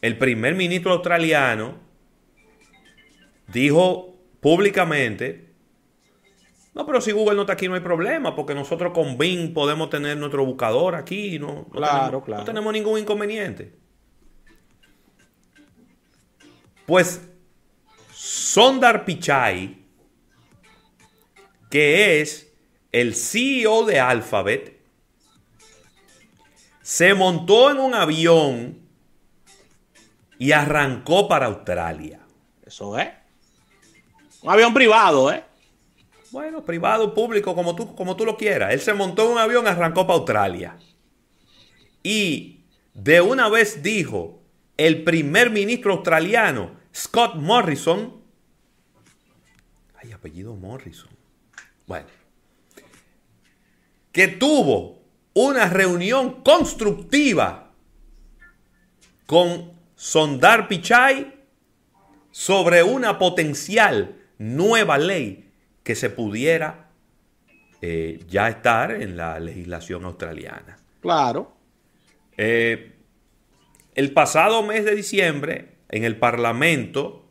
el 0.01 0.17
primer 0.17 0.55
ministro 0.55 0.93
australiano 0.93 1.75
dijo 3.47 4.15
públicamente, 4.39 5.44
no, 6.75 6.85
pero 6.85 6.99
si 6.99 7.13
Google 7.13 7.35
no 7.35 7.41
está 7.43 7.53
aquí 7.53 7.69
no 7.69 7.75
hay 7.75 7.79
problema, 7.79 8.35
porque 8.35 8.53
nosotros 8.53 8.91
con 8.93 9.17
Bing 9.17 9.53
podemos 9.53 9.89
tener 9.89 10.17
nuestro 10.17 10.45
buscador 10.45 10.95
aquí, 10.95 11.39
no, 11.39 11.65
claro, 11.69 12.21
tenemos, 12.21 12.39
no 12.39 12.43
tenemos 12.43 12.73
ningún 12.73 12.99
inconveniente. 12.99 13.73
Pues 16.85 17.21
Sondar 18.11 19.05
Pichai, 19.05 19.77
que 21.69 22.19
es 22.19 22.53
el 22.91 23.15
CEO 23.15 23.85
de 23.85 24.01
Alphabet, 24.01 24.77
se 26.81 27.13
montó 27.13 27.71
en 27.71 27.79
un 27.79 27.93
avión 27.95 28.79
y 30.37 30.51
arrancó 30.51 31.29
para 31.29 31.45
Australia. 31.45 32.19
Eso 32.65 32.99
es. 32.99 33.07
Un 34.41 34.51
avión 34.51 34.73
privado, 34.73 35.31
¿eh? 35.31 35.43
Bueno, 36.35 36.65
privado, 36.65 37.13
público, 37.13 37.55
como 37.55 37.77
tú, 37.77 37.95
como 37.95 38.17
tú 38.17 38.25
lo 38.25 38.35
quieras. 38.35 38.73
Él 38.73 38.81
se 38.81 38.93
montó 38.93 39.23
en 39.23 39.31
un 39.31 39.37
avión 39.37 39.65
arrancó 39.67 40.05
para 40.05 40.19
Australia. 40.19 40.77
Y 42.03 42.65
de 42.93 43.21
una 43.21 43.47
vez 43.47 43.81
dijo 43.81 44.41
el 44.75 45.05
primer 45.05 45.49
ministro 45.49 45.93
australiano, 45.93 46.71
Scott 46.93 47.35
Morrison. 47.35 48.21
Ay, 49.93 50.11
apellido 50.11 50.57
Morrison. 50.57 51.07
Bueno. 51.87 52.07
Que 54.11 54.27
tuvo 54.27 55.03
una 55.35 55.69
reunión 55.69 56.43
constructiva 56.43 57.71
con 59.25 59.71
sondar 59.95 60.67
Pichai 60.67 61.33
sobre 62.29 62.83
una 62.83 63.17
potencial 63.17 64.21
nueva 64.37 64.97
ley 64.97 65.44
que 65.85 65.95
se 65.95 66.09
pudiera 66.09 66.89
eh, 67.81 68.19
ya 68.27 68.49
estar 68.49 68.91
en 68.91 69.15
la 69.15 69.39
legislación 69.39 70.03
australiana. 70.03 70.77
Claro. 70.99 71.55
Eh, 72.37 72.95
el 73.93 74.11
pasado 74.11 74.63
mes 74.63 74.83
de 74.83 74.95
diciembre, 74.95 75.75
en 75.89 76.03
el 76.03 76.17
Parlamento, 76.17 77.29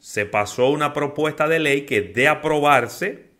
se 0.00 0.26
pasó 0.26 0.68
una 0.70 0.92
propuesta 0.92 1.46
de 1.46 1.60
ley 1.60 1.86
que 1.86 2.02
de 2.02 2.26
aprobarse 2.26 3.30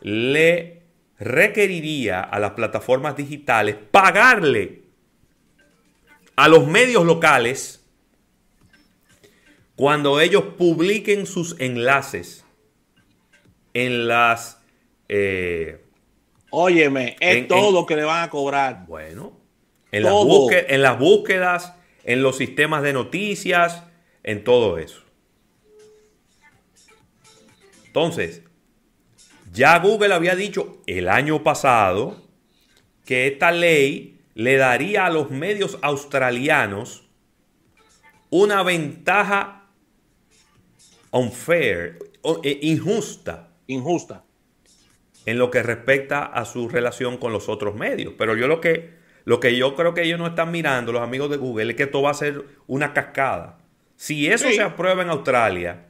le 0.00 0.80
requeriría 1.18 2.20
a 2.20 2.40
las 2.40 2.52
plataformas 2.52 3.16
digitales 3.16 3.76
pagarle 3.90 4.80
a 6.36 6.48
los 6.48 6.66
medios 6.66 7.04
locales 7.04 7.84
cuando 9.76 10.20
ellos 10.20 10.42
publiquen 10.56 11.26
sus 11.26 11.54
enlaces 11.60 12.46
en 13.74 14.08
las... 14.08 14.60
Eh, 15.08 15.84
Óyeme, 16.50 17.16
es 17.20 17.48
todo 17.48 17.86
que 17.86 17.96
le 17.96 18.04
van 18.04 18.24
a 18.24 18.30
cobrar. 18.30 18.84
Bueno, 18.86 19.32
en 19.90 20.02
las, 20.02 20.12
búsquedas, 20.12 20.66
en 20.68 20.82
las 20.82 20.98
búsquedas, 20.98 21.74
en 22.04 22.22
los 22.22 22.36
sistemas 22.36 22.82
de 22.82 22.92
noticias, 22.92 23.84
en 24.22 24.44
todo 24.44 24.78
eso. 24.78 25.02
Entonces, 27.86 28.42
ya 29.52 29.78
Google 29.78 30.14
había 30.14 30.34
dicho 30.34 30.82
el 30.86 31.08
año 31.08 31.42
pasado 31.42 32.16
que 33.04 33.26
esta 33.26 33.52
ley 33.52 34.18
le 34.34 34.56
daría 34.56 35.06
a 35.06 35.10
los 35.10 35.30
medios 35.30 35.78
australianos 35.82 37.04
una 38.30 38.62
ventaja 38.62 39.66
unfair, 41.10 41.98
eh, 42.42 42.58
injusta. 42.62 43.51
Injusta. 43.72 44.24
En 45.24 45.38
lo 45.38 45.50
que 45.50 45.62
respecta 45.62 46.24
a 46.24 46.44
su 46.44 46.68
relación 46.68 47.16
con 47.16 47.32
los 47.32 47.48
otros 47.48 47.74
medios. 47.74 48.14
Pero 48.18 48.36
yo 48.36 48.48
lo 48.48 48.60
que, 48.60 48.94
lo 49.24 49.40
que 49.40 49.56
yo 49.56 49.76
creo 49.76 49.94
que 49.94 50.02
ellos 50.02 50.18
no 50.18 50.26
están 50.26 50.50
mirando, 50.50 50.92
los 50.92 51.02
amigos 51.02 51.30
de 51.30 51.36
Google, 51.36 51.70
es 51.70 51.76
que 51.76 51.84
esto 51.84 52.02
va 52.02 52.10
a 52.10 52.14
ser 52.14 52.44
una 52.66 52.92
cascada. 52.92 53.58
Si 53.96 54.26
eso 54.26 54.48
se 54.50 54.62
aprueba 54.62 55.02
en 55.02 55.10
Australia, 55.10 55.86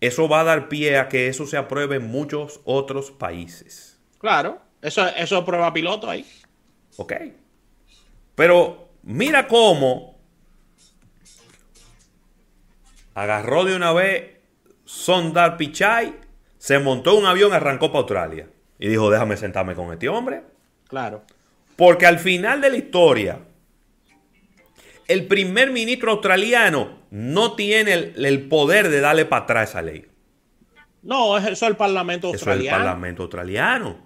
eso 0.00 0.28
va 0.28 0.40
a 0.40 0.44
dar 0.44 0.68
pie 0.68 0.98
a 0.98 1.08
que 1.08 1.28
eso 1.28 1.46
se 1.46 1.56
apruebe 1.56 1.96
en 1.96 2.06
muchos 2.06 2.60
otros 2.64 3.10
países. 3.10 3.98
Claro, 4.18 4.60
eso, 4.82 5.06
eso 5.08 5.38
es 5.38 5.44
prueba 5.44 5.72
piloto 5.72 6.08
ahí. 6.08 6.26
Ok. 6.96 7.14
Pero 8.34 8.90
mira 9.02 9.46
cómo 9.46 10.18
agarró 13.14 13.64
de 13.64 13.76
una 13.76 13.92
vez 13.92 14.38
Sondar 14.84 15.56
Pichai, 15.56 16.14
se 16.60 16.78
montó 16.78 17.16
un 17.16 17.24
avión 17.24 17.54
arrancó 17.54 17.88
para 17.88 18.00
Australia. 18.00 18.46
Y 18.78 18.88
dijo, 18.88 19.08
déjame 19.10 19.38
sentarme 19.38 19.74
con 19.74 19.90
este 19.94 20.10
hombre. 20.10 20.42
Claro. 20.88 21.22
Porque 21.74 22.04
al 22.04 22.18
final 22.18 22.60
de 22.60 22.68
la 22.68 22.76
historia, 22.76 23.38
el 25.08 25.26
primer 25.26 25.70
ministro 25.70 26.12
australiano 26.12 26.98
no 27.10 27.54
tiene 27.54 28.12
el, 28.14 28.48
poder 28.48 28.90
de 28.90 29.00
darle 29.00 29.24
para 29.24 29.44
atrás 29.44 29.70
esa 29.70 29.80
ley. 29.80 30.06
No, 31.02 31.38
eso 31.38 31.48
es 31.48 31.62
el 31.62 31.76
Parlamento 31.76 32.28
australiano. 32.28 32.60
Eso 32.60 32.68
es 32.68 32.74
el 32.74 32.84
Parlamento 32.84 33.22
australiano. 33.22 33.96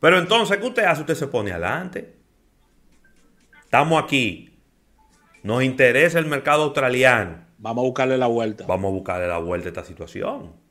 Pero 0.00 0.18
entonces, 0.18 0.58
¿qué 0.58 0.66
usted 0.66 0.84
hace? 0.84 1.00
Usted 1.00 1.14
se 1.14 1.28
pone 1.28 1.50
adelante. 1.50 2.14
Estamos 3.64 4.04
aquí. 4.04 4.54
Nos 5.42 5.62
interesa 5.62 6.18
el 6.18 6.26
mercado 6.26 6.64
australiano. 6.64 7.38
Vamos 7.56 7.84
a 7.84 7.86
buscarle 7.86 8.18
la 8.18 8.26
vuelta. 8.26 8.66
Vamos 8.66 8.90
a 8.90 8.92
buscarle 8.92 9.28
la 9.28 9.38
vuelta 9.38 9.68
a 9.68 9.70
esta 9.70 9.84
situación. 9.84 10.63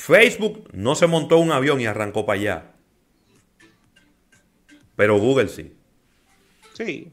Facebook 0.00 0.70
no 0.72 0.94
se 0.94 1.06
montó 1.06 1.36
un 1.36 1.52
avión 1.52 1.78
y 1.78 1.84
arrancó 1.84 2.24
para 2.24 2.40
allá. 2.40 2.72
Pero 4.96 5.18
Google 5.18 5.48
sí. 5.48 5.76
Sí. 6.72 7.12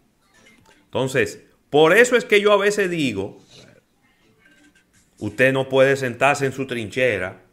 Entonces, 0.86 1.44
por 1.70 1.92
eso 1.92 2.16
es 2.16 2.24
que 2.24 2.40
yo 2.40 2.54
a 2.54 2.58
veces 2.58 2.90
digo, 2.90 3.40
usted 5.20 5.52
no 5.52 5.68
puede 5.68 5.98
sentarse 5.98 6.46
en 6.46 6.54
su 6.54 6.66
trinchera 6.66 7.44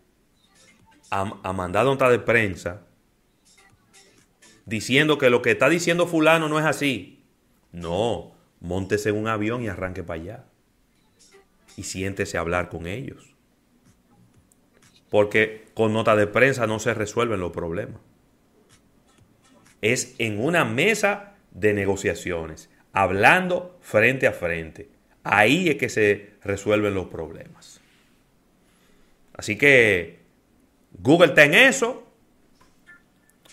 a, 1.11 1.53
mandar 1.53 1.85
nota 1.85 2.09
de 2.11 2.21
prensa 2.21 2.87
diciendo 4.67 5.19
que 5.19 5.31
lo 5.31 5.43
que 5.43 5.51
está 5.51 5.69
diciendo 5.69 6.07
fulano 6.07 6.49
no 6.49 6.61
es 6.61 6.65
así. 6.65 7.25
No, 7.73 8.37
montese 8.61 9.09
en 9.09 9.17
un 9.17 9.27
avión 9.27 9.63
y 9.63 9.69
arranque 9.69 10.05
para 10.05 10.21
allá. 10.21 10.45
Y 11.77 11.83
siéntese 11.83 12.39
a 12.39 12.41
hablar 12.41 12.69
con 12.69 12.87
ellos. 12.87 13.34
Porque 15.15 15.67
con 15.75 15.93
nota 15.93 16.17
de 16.17 16.27
prensa 16.27 16.67
no 16.67 16.81
se 16.81 16.93
resuelven 16.93 17.39
los 17.39 17.53
problemas. 17.53 18.01
Es 19.81 20.17
en 20.19 20.45
una 20.45 20.65
mesa 20.65 21.35
de 21.53 21.73
negociaciones, 21.73 22.69
hablando 22.93 23.79
frente 23.81 24.27
a 24.27 24.33
frente. 24.33 24.89
Ahí 25.23 25.69
es 25.69 25.77
que 25.77 25.89
se 25.89 26.31
resuelven 26.43 26.95
los 26.95 27.07
problemas. 27.07 27.81
Así 29.37 29.57
que 29.57 30.19
Google 30.99 31.29
está 31.29 31.45
en 31.45 31.55
eso, 31.55 32.09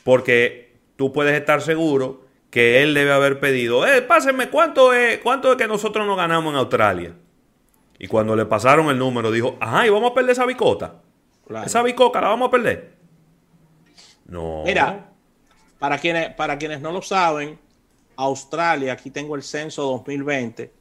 porque 0.04 0.80
tú 0.95 1.13
puedes 1.13 1.39
estar 1.39 1.62
seguro 1.62 2.26
que 2.50 2.82
él 2.82 2.95
debe 2.95 3.12
haber 3.12 3.39
pedido, 3.39 3.86
eh, 3.86 4.02
pásenme 4.02 4.50
cuánto 4.50 4.93
es, 4.93 5.19
cuánto 5.19 5.56
que 5.58 5.67
nosotros 5.67 6.08
nos 6.08 6.17
ganamos 6.17 6.54
en 6.54 6.58
Australia. 6.58 7.13
Y 8.00 8.08
cuando 8.08 8.36
le 8.36 8.47
pasaron 8.47 8.89
el 8.89 8.97
número, 8.97 9.30
dijo, 9.30 9.58
ajá, 9.60 9.86
y 9.86 9.91
vamos 9.91 10.10
a 10.10 10.15
perder 10.15 10.32
esa 10.32 10.47
bicota. 10.47 11.02
Esa 11.66 11.84
bicoca 11.84 12.22
la 12.22 12.30
vamos 12.30 12.48
a 12.48 12.52
perder. 12.52 12.96
No. 14.26 14.64
Mira, 14.66 15.12
para 15.80 15.98
quienes, 15.98 16.34
para 16.36 16.58
quienes 16.58 16.82
no 16.82 16.92
lo 16.92 17.02
saben, 17.02 17.60
Australia, 18.16 18.94
aquí 18.94 19.10
tengo 19.10 19.36
el 19.36 19.44
censo 19.44 19.84
2020, 19.84 20.72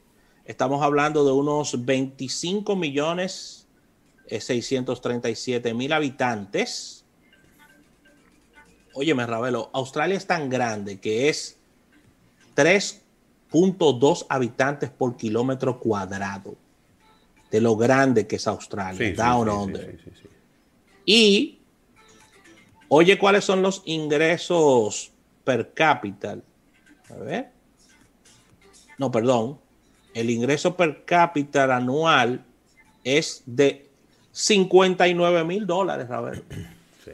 estamos 0.45 0.83
hablando 0.83 1.25
de 1.25 1.33
unos 1.33 1.85
25 1.85 2.77
millones 2.77 3.61
637 4.39 5.69
eh, 5.69 5.75
mil 5.75 5.93
habitantes. 5.93 7.05
Óyeme, 8.93 9.27
Ravelo, 9.27 9.71
Australia 9.73 10.17
es 10.17 10.27
tan 10.27 10.49
grande 10.49 11.01
que 11.01 11.29
es 11.29 11.59
3.2 12.55 14.27
habitantes 14.29 14.91
por 14.91 15.17
kilómetro 15.17 15.81
cuadrado. 15.81 16.57
De 17.51 17.61
lo 17.61 17.77
grande 17.77 18.29
que 18.29 18.37
es 18.37 18.47
Australia, 18.47 19.13
down 19.15 19.49
under. 19.49 19.99
Y 21.13 21.59
oye, 22.87 23.19
¿cuáles 23.19 23.45
son 23.45 23.63
los 23.63 23.83
ingresos 23.85 25.11
per 25.43 25.75
cápita 25.75 26.39
a 27.11 27.15
ver. 27.15 27.51
No, 28.97 29.11
perdón. 29.11 29.59
El 30.15 30.31
ingreso 30.31 30.77
per 30.77 31.05
cápita 31.05 31.75
anual 31.75 32.45
es 33.03 33.43
de 33.45 33.89
59 34.31 35.43
mil 35.43 35.67
dólares, 35.67 36.09
a 36.13 36.21
ver. 36.21 36.45
Sí. 37.05 37.11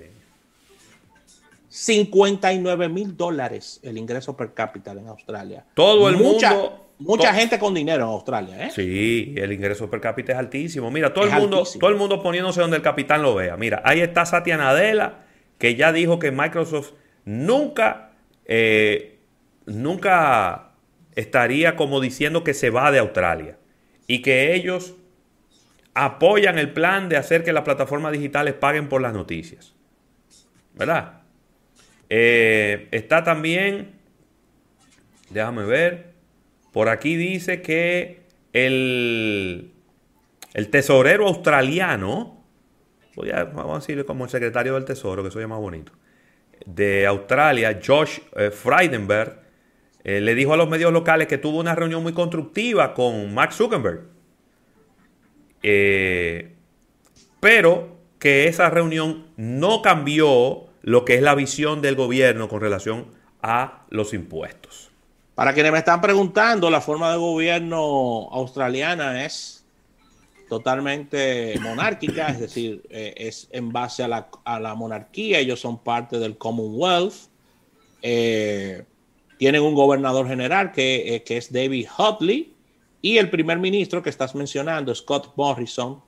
59 1.70 2.90
mil 2.90 3.16
dólares 3.16 3.80
el 3.82 3.96
ingreso 3.96 4.36
per 4.36 4.52
cápita 4.52 4.92
en 4.92 5.08
Australia. 5.08 5.64
Todo 5.72 6.10
el 6.10 6.18
mundo. 6.18 6.85
Mucha 6.98 7.34
gente 7.34 7.58
con 7.58 7.74
dinero 7.74 8.04
en 8.04 8.10
Australia, 8.10 8.66
¿eh? 8.66 8.70
Sí, 8.70 9.34
el 9.36 9.52
ingreso 9.52 9.90
per 9.90 10.00
cápita 10.00 10.32
es 10.32 10.38
altísimo. 10.38 10.90
Mira, 10.90 11.12
todo 11.12 11.24
el 11.24 11.32
mundo, 11.32 11.64
todo 11.78 11.90
el 11.90 11.96
mundo 11.96 12.22
poniéndose 12.22 12.60
donde 12.60 12.78
el 12.78 12.82
capitán 12.82 13.22
lo 13.22 13.34
vea. 13.34 13.56
Mira, 13.56 13.82
ahí 13.84 14.00
está 14.00 14.24
Satya 14.24 14.56
Nadella, 14.56 15.26
que 15.58 15.74
ya 15.74 15.92
dijo 15.92 16.18
que 16.18 16.30
Microsoft 16.30 16.92
nunca 17.24 18.12
eh, 18.46 19.18
nunca 19.66 20.70
estaría 21.14 21.76
como 21.76 22.00
diciendo 22.00 22.44
que 22.44 22.54
se 22.54 22.70
va 22.70 22.90
de 22.92 23.00
Australia 23.00 23.58
y 24.06 24.22
que 24.22 24.54
ellos 24.54 24.94
apoyan 25.94 26.58
el 26.58 26.72
plan 26.72 27.08
de 27.08 27.16
hacer 27.16 27.42
que 27.42 27.52
las 27.52 27.64
plataformas 27.64 28.12
digitales 28.12 28.54
paguen 28.54 28.88
por 28.88 29.00
las 29.00 29.12
noticias. 29.12 29.74
¿Verdad? 30.74 31.22
Eh, 32.08 32.88
está 32.92 33.24
también, 33.24 33.92
déjame 35.30 35.64
ver, 35.64 36.05
por 36.76 36.90
aquí 36.90 37.16
dice 37.16 37.62
que 37.62 38.20
el, 38.52 39.72
el 40.52 40.68
tesorero 40.68 41.26
australiano, 41.26 42.44
voy 43.14 43.30
a, 43.30 43.44
vamos 43.44 43.76
a 43.76 43.78
decirle 43.78 44.04
como 44.04 44.24
el 44.24 44.30
secretario 44.30 44.74
del 44.74 44.84
tesoro, 44.84 45.24
que 45.24 45.30
soy 45.30 45.46
más 45.46 45.58
bonito, 45.58 45.92
de 46.66 47.06
Australia, 47.06 47.80
Josh 47.82 48.18
eh, 48.36 48.50
Frydenberg, 48.50 49.40
eh, 50.04 50.20
le 50.20 50.34
dijo 50.34 50.52
a 50.52 50.58
los 50.58 50.68
medios 50.68 50.92
locales 50.92 51.28
que 51.28 51.38
tuvo 51.38 51.60
una 51.60 51.74
reunión 51.74 52.02
muy 52.02 52.12
constructiva 52.12 52.92
con 52.92 53.32
Mark 53.32 53.54
Zuckerberg. 53.54 54.02
Eh, 55.62 56.56
pero 57.40 57.96
que 58.18 58.48
esa 58.48 58.68
reunión 58.68 59.28
no 59.38 59.80
cambió 59.80 60.66
lo 60.82 61.06
que 61.06 61.14
es 61.14 61.22
la 61.22 61.34
visión 61.34 61.80
del 61.80 61.94
gobierno 61.96 62.50
con 62.50 62.60
relación 62.60 63.06
a 63.40 63.86
los 63.88 64.12
impuestos. 64.12 64.85
Para 65.36 65.52
quienes 65.52 65.70
me 65.70 65.78
están 65.78 66.00
preguntando, 66.00 66.70
la 66.70 66.80
forma 66.80 67.12
de 67.12 67.18
gobierno 67.18 68.30
australiana 68.32 69.22
es 69.26 69.66
totalmente 70.48 71.60
monárquica, 71.60 72.28
es 72.28 72.40
decir, 72.40 72.82
eh, 72.88 73.12
es 73.18 73.46
en 73.52 73.70
base 73.70 74.02
a 74.02 74.08
la, 74.08 74.30
a 74.44 74.58
la, 74.58 74.74
monarquía, 74.74 75.38
ellos 75.38 75.60
son 75.60 75.76
parte 75.76 76.18
del 76.18 76.38
Commonwealth. 76.38 77.28
Eh, 78.00 78.84
tienen 79.36 79.60
un 79.60 79.74
gobernador 79.74 80.26
general 80.26 80.72
que, 80.72 81.16
eh, 81.16 81.22
que 81.22 81.36
es 81.36 81.52
David 81.52 81.86
Hotley 81.98 82.54
y 83.02 83.18
el 83.18 83.28
primer 83.28 83.58
ministro 83.58 84.02
que 84.02 84.08
estás 84.08 84.34
mencionando, 84.34 84.94
Scott 84.94 85.34
Morrison, 85.36 86.00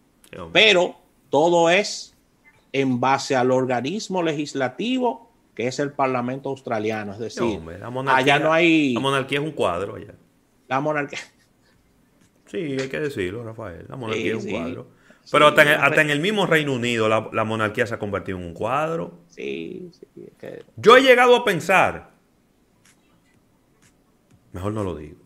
pero 0.54 0.96
todo 1.28 1.68
es 1.68 2.14
en 2.72 2.98
base 2.98 3.36
al 3.36 3.50
organismo 3.50 4.22
legislativo 4.22 5.27
que 5.58 5.66
es 5.66 5.80
el 5.80 5.90
Parlamento 5.90 6.50
australiano. 6.50 7.14
Es 7.14 7.18
decir, 7.18 7.60
allá 8.06 8.38
no 8.38 8.52
hay. 8.52 8.94
La 8.94 9.00
monarquía 9.00 9.40
es 9.40 9.44
un 9.44 9.50
cuadro 9.50 9.96
allá. 9.96 10.14
La 10.68 10.80
monarquía. 10.80 11.18
Sí, 12.46 12.78
hay 12.80 12.88
que 12.88 12.98
decirlo, 12.98 13.44
Rafael. 13.44 13.84
La 13.90 13.96
monarquía 13.96 14.36
es 14.36 14.42
un 14.42 14.50
cuadro. 14.50 14.86
Pero 15.30 15.48
hasta, 15.48 16.00
en, 16.00 16.08
el 16.08 16.20
mismo 16.20 16.46
Reino 16.46 16.72
Unido 16.72 17.06
la, 17.06 17.44
monarquía 17.44 17.86
se 17.86 17.92
ha 17.92 17.98
convertido 17.98 18.38
en 18.38 18.44
un 18.46 18.54
cuadro. 18.54 19.18
Sí, 19.26 19.90
sí. 19.92 20.06
Yo 20.76 20.96
he 20.96 21.02
llegado 21.02 21.36
a 21.36 21.44
pensar. 21.44 22.12
Mejor 24.52 24.72
no 24.72 24.82
lo 24.82 24.94
digo. 24.94 25.18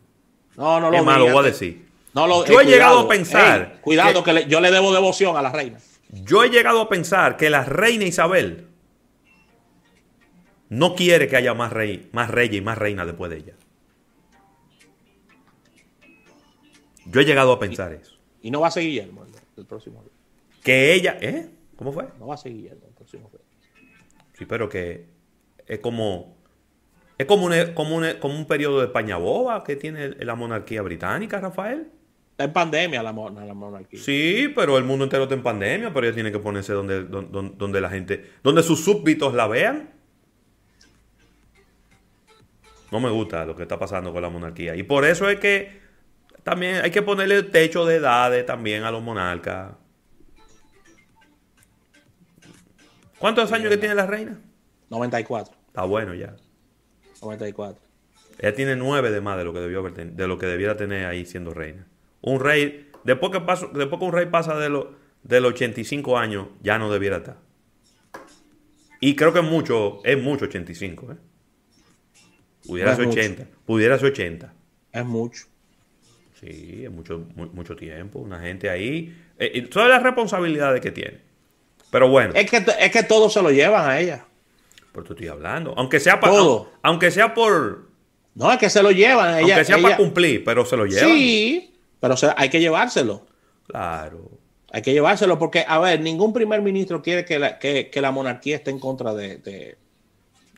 No, 0.57 0.81
no 0.81 0.91
lo 0.91 0.97
Es 0.97 1.05
malo, 1.05 1.29
lo 1.29 1.35
voy 1.35 1.45
a 1.45 1.47
decir. 1.47 1.87
No 2.13 2.45
yo 2.45 2.61
he 2.61 2.65
llegado 2.65 2.99
a 2.99 3.09
pensar. 3.09 3.79
cuidado, 3.83 4.25
que, 4.25 4.47
yo 4.49 4.61
le 4.61 4.73
debo 4.73 4.93
devoción 4.93 5.37
a 5.37 5.43
la 5.43 5.53
reina. 5.53 5.79
Yo 6.09 6.43
he 6.43 6.51
llegado 6.51 6.81
a 6.81 6.89
pensar 6.89 7.37
que 7.37 7.51
la 7.51 7.63
reina 7.63 8.05
Isabel 8.05 8.72
no 10.73 10.95
quiere 10.95 11.29
que 11.29 11.37
haya 11.37 11.53
más 11.53 11.71
rey, 11.71 12.09
más 12.13 12.31
reyes 12.31 12.57
y 12.57 12.61
más 12.63 12.79
reinas 12.79 13.05
después 13.05 13.31
de 13.31 13.37
ella. 13.37 13.53
Yo 17.05 17.21
he 17.21 17.27
llegado 17.27 17.53
a 17.53 17.59
pensar 17.59 17.93
eso. 17.93 18.17
Y 18.41 18.51
no 18.51 18.63
va 18.63 18.69
a 18.69 18.71
seguir 18.71 19.03
Guillermo 19.03 19.27
el, 19.59 19.67
próximo 19.67 20.03
día. 20.03 20.13
Que 20.63 20.95
ella, 20.95 21.19
¿eh? 21.21 21.51
¿Cómo 21.77 21.93
fue? 21.93 22.09
No 22.19 22.29
va 22.29 22.37
a 22.37 22.39
seguir 22.39 22.63
Guillermo 22.63 22.87
el 22.89 22.95
próximo 22.95 23.31
día. 23.31 23.85
Sí, 24.33 24.47
pero 24.47 24.71
que 24.71 25.09
es 25.67 25.79
como 25.81 26.39
es 27.19 27.27
como 27.27 27.45
un, 27.45 27.53
como, 27.75 28.01
como 28.19 28.35
un 28.35 28.47
periodo 28.47 28.81
de 28.81 28.87
España 28.87 29.19
boba 29.19 29.63
que 29.65 29.77
tiene 29.77 30.09
la 30.25 30.37
monarquía 30.37 30.81
británica, 30.81 31.39
Rafael. 31.39 31.89
Está 32.31 32.45
en 32.45 32.53
pandemia 32.55 33.03
la, 33.03 33.13
monarquía. 33.13 34.01
Sí, 34.01 34.51
pero 34.57 34.79
el 34.79 34.85
mundo 34.85 35.05
entero 35.05 35.25
está 35.25 35.35
en 35.35 35.43
pandemia, 35.43 35.93
pero 35.93 36.07
ella 36.07 36.15
tiene 36.15 36.33
que 36.33 36.39
ponerse 36.39 36.73
donde, 36.73 37.05
donde, 37.05 37.53
donde 37.59 37.81
la 37.83 37.91
gente, 37.91 38.25
donde 38.43 38.63
sus 38.63 38.83
súbditos 38.83 39.35
la 39.35 39.47
vean. 39.47 40.01
No 42.93 43.01
me 43.01 43.09
gusta 43.09 43.47
lo 43.47 43.57
que 43.57 43.63
está 43.63 43.79
pasando 43.79 44.13
con 44.13 44.21
la 44.21 44.29
monarquía. 44.29 44.77
Y 44.77 44.83
por 44.83 45.07
eso 45.07 45.27
es 45.31 45.41
que 45.41 45.81
también 46.43 46.83
hay 46.85 46.91
que 46.91 47.01
ponerle 47.01 47.43
techo 47.43 47.87
de 47.87 47.97
edades 47.97 48.45
también 48.45 48.85
a 48.85 48.91
los 48.91 49.03
monarcas. 49.03 49.73
¿Cuántos 53.19 53.51
años 53.51 53.71
que 53.71 53.79
tiene 53.79 53.95
la 53.95 54.05
reina? 54.05 54.39
94. 54.91 55.55
Está 55.69 55.85
bueno 55.85 56.13
ya. 56.13 56.37
94. 57.23 57.83
Ella 58.39 58.55
tiene 58.55 58.77
nueve 58.77 59.11
de 59.11 59.23
más 59.23 59.39
de 59.39 59.45
lo 59.45 59.55
que 59.55 59.61
debió 59.61 59.83
de 59.83 60.29
lo 60.29 60.37
que 60.37 60.47
debiera 60.47 60.77
tener 60.77 61.07
ahí 61.07 61.25
siendo 61.25 61.55
reina. 61.55 61.87
Un 62.21 62.41
rey, 62.41 62.91
después 63.05 63.33
que, 63.33 63.41
paso, 63.41 63.71
después 63.73 63.99
que 64.01 64.05
un 64.05 64.13
rey 64.13 64.27
pasa 64.27 64.55
de, 64.59 64.69
los 64.69 64.89
de 65.23 65.41
los 65.41 65.53
85 65.53 66.19
años, 66.19 66.49
ya 66.61 66.79
no 66.79 66.93
debiera 66.93 67.19
estar. 67.19 67.39
Y 69.01 69.17
creo 69.17 69.33
que 69.33 69.39
es 69.39 69.47
mucho, 69.47 70.01
es 70.05 70.23
mucho 70.23 70.45
85, 70.45 71.13
¿eh? 71.13 71.17
Pudiera 72.67 72.95
ser 72.95 73.09
80, 73.09 73.47
pudiera 73.67 73.99
ser 73.99 74.13
80. 74.13 74.53
Es 74.93 75.05
mucho. 75.05 75.47
Sí, 76.41 76.83
es 76.85 76.91
mucho, 76.91 77.25
mucho 77.35 77.77
tiempo. 77.77 78.19
Una 78.19 78.41
gente 78.41 78.69
ahí. 78.69 79.17
Eh, 79.39 79.63
todas 79.63 79.89
las 79.89 80.03
responsabilidades 80.03 80.81
que 80.81 80.91
tiene. 80.91 81.19
Pero 81.91 82.09
bueno. 82.09 82.33
Es 82.35 82.51
que, 82.51 82.65
es 82.79 82.91
que 82.91 83.03
todos 83.03 83.33
se 83.33 83.43
lo 83.43 83.51
llevan 83.51 83.89
a 83.89 84.01
ella. 84.01 84.25
Por 84.93 85.05
tú 85.05 85.13
estoy 85.13 85.29
hablando. 85.29 85.75
Aunque 85.77 86.01
sea 86.01 86.21
para. 86.21 86.35
Aunque 86.83 87.11
sea 87.11 87.35
por. 87.35 87.89
No, 88.35 88.51
es 88.51 88.59
que 88.59 88.71
se 88.71 88.83
lo 88.83 88.91
llevan. 88.91 89.39
Ella, 89.39 89.55
aunque 89.55 89.65
sea 89.65 89.79
para 89.79 89.97
cumplir, 89.97 90.43
pero 90.45 90.65
se 90.65 90.77
lo 90.77 90.87
llevan. 90.87 91.09
Sí, 91.09 91.75
pero 92.01 92.15
hay 92.37 92.49
que 92.49 92.61
llevárselo. 92.61 93.27
Claro. 93.67 94.31
Hay 94.73 94.81
que 94.81 94.93
llevárselo 94.93 95.39
porque, 95.39 95.65
a 95.69 95.79
ver, 95.79 96.01
ningún 96.01 96.33
primer 96.33 96.63
ministro 96.63 97.03
quiere 97.03 97.27
que 97.27 97.39
la, 97.39 97.59
que, 97.59 97.91
la 97.95 98.11
monarquía 98.11 98.57
esté 98.57 98.71
en 98.71 98.79
contra 98.79 99.13
de, 99.13 99.37
de, 99.37 99.77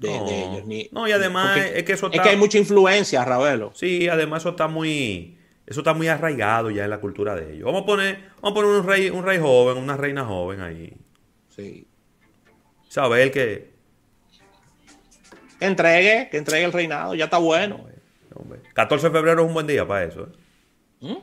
ellos. 0.02 0.92
no, 0.92 1.09
y 1.09 1.12
además 1.12 1.59
es 1.59 1.85
que 1.85 1.92
eso 1.92 2.07
está... 2.07 2.16
Es 2.16 2.22
que 2.22 2.28
hay 2.30 2.37
mucha 2.37 2.59
influencia, 2.59 3.24
Ravelo. 3.24 3.72
Sí, 3.74 4.09
además 4.09 4.42
eso 4.42 4.50
está 4.50 4.66
muy 4.66 5.38
eso 5.66 5.80
está 5.80 5.94
muy 5.94 6.09
arraigado 6.09 6.70
ya 6.70 6.85
en 6.85 6.90
la 6.90 7.00
cultura 7.00 7.35
de 7.35 7.54
ellos. 7.54 7.64
Vamos 7.64 7.83
a 7.83 7.87
poner, 7.87 8.18
vamos 8.42 8.50
a 8.50 8.54
poner 8.54 8.70
un 8.70 8.87
rey, 8.87 9.11
un 9.11 9.24
rey 9.24 9.38
joven, 9.38 9.83
una 9.83 9.96
reina 9.96 10.24
joven 10.24 10.61
ahí. 10.61 10.94
Sí. 11.48 11.87
Saber 12.88 13.30
que. 13.30 13.72
Que 15.59 15.66
entregue, 15.66 16.28
que 16.30 16.37
entregue 16.37 16.64
el 16.64 16.72
reinado, 16.72 17.14
ya 17.14 17.24
está 17.24 17.38
bueno. 17.38 17.87
14 18.74 19.09
de 19.09 19.12
febrero 19.12 19.42
es 19.42 19.48
un 19.48 19.54
buen 19.54 19.66
día 19.66 19.87
para 19.87 20.04
eso. 20.04 20.24
¿eh? 20.24 20.28
¿Mm? 21.00 21.16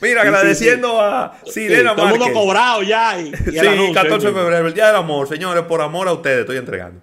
Mira, 0.00 0.22
agradeciendo 0.22 1.00
a 1.00 1.38
Sirena 1.46 1.94
Todo 1.94 2.06
el 2.06 2.18
mundo 2.18 2.32
cobrado 2.32 2.82
ya. 2.82 3.18
Y, 3.18 3.32
sí, 3.34 3.92
14 3.94 4.26
de 4.26 4.32
febrero, 4.32 4.66
el 4.66 4.74
Día 4.74 4.88
del 4.88 4.96
Amor. 4.96 5.28
Señores, 5.28 5.64
por 5.64 5.80
amor 5.80 6.08
a 6.08 6.12
ustedes 6.12 6.40
estoy 6.40 6.56
entregando. 6.56 7.00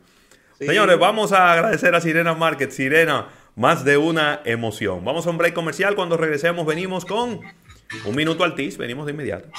Señores, 0.59 0.97
vamos 0.97 1.31
a 1.31 1.51
agradecer 1.51 1.93
a 1.95 2.01
Sirena 2.01 2.33
Market. 2.35 2.71
Sirena 2.71 3.27
más 3.55 3.83
de 3.83 3.97
una 3.97 4.41
emoción. 4.45 5.03
Vamos 5.03 5.27
a 5.27 5.29
un 5.29 5.37
break 5.37 5.53
comercial. 5.53 5.95
Cuando 5.95 6.17
regresemos, 6.17 6.65
venimos 6.65 7.05
con 7.05 7.41
un 8.05 8.15
minuto 8.15 8.43
al 8.43 8.55
TIS. 8.55 8.77
Venimos 8.77 9.05
de 9.05 9.11
inmediato. 9.11 9.49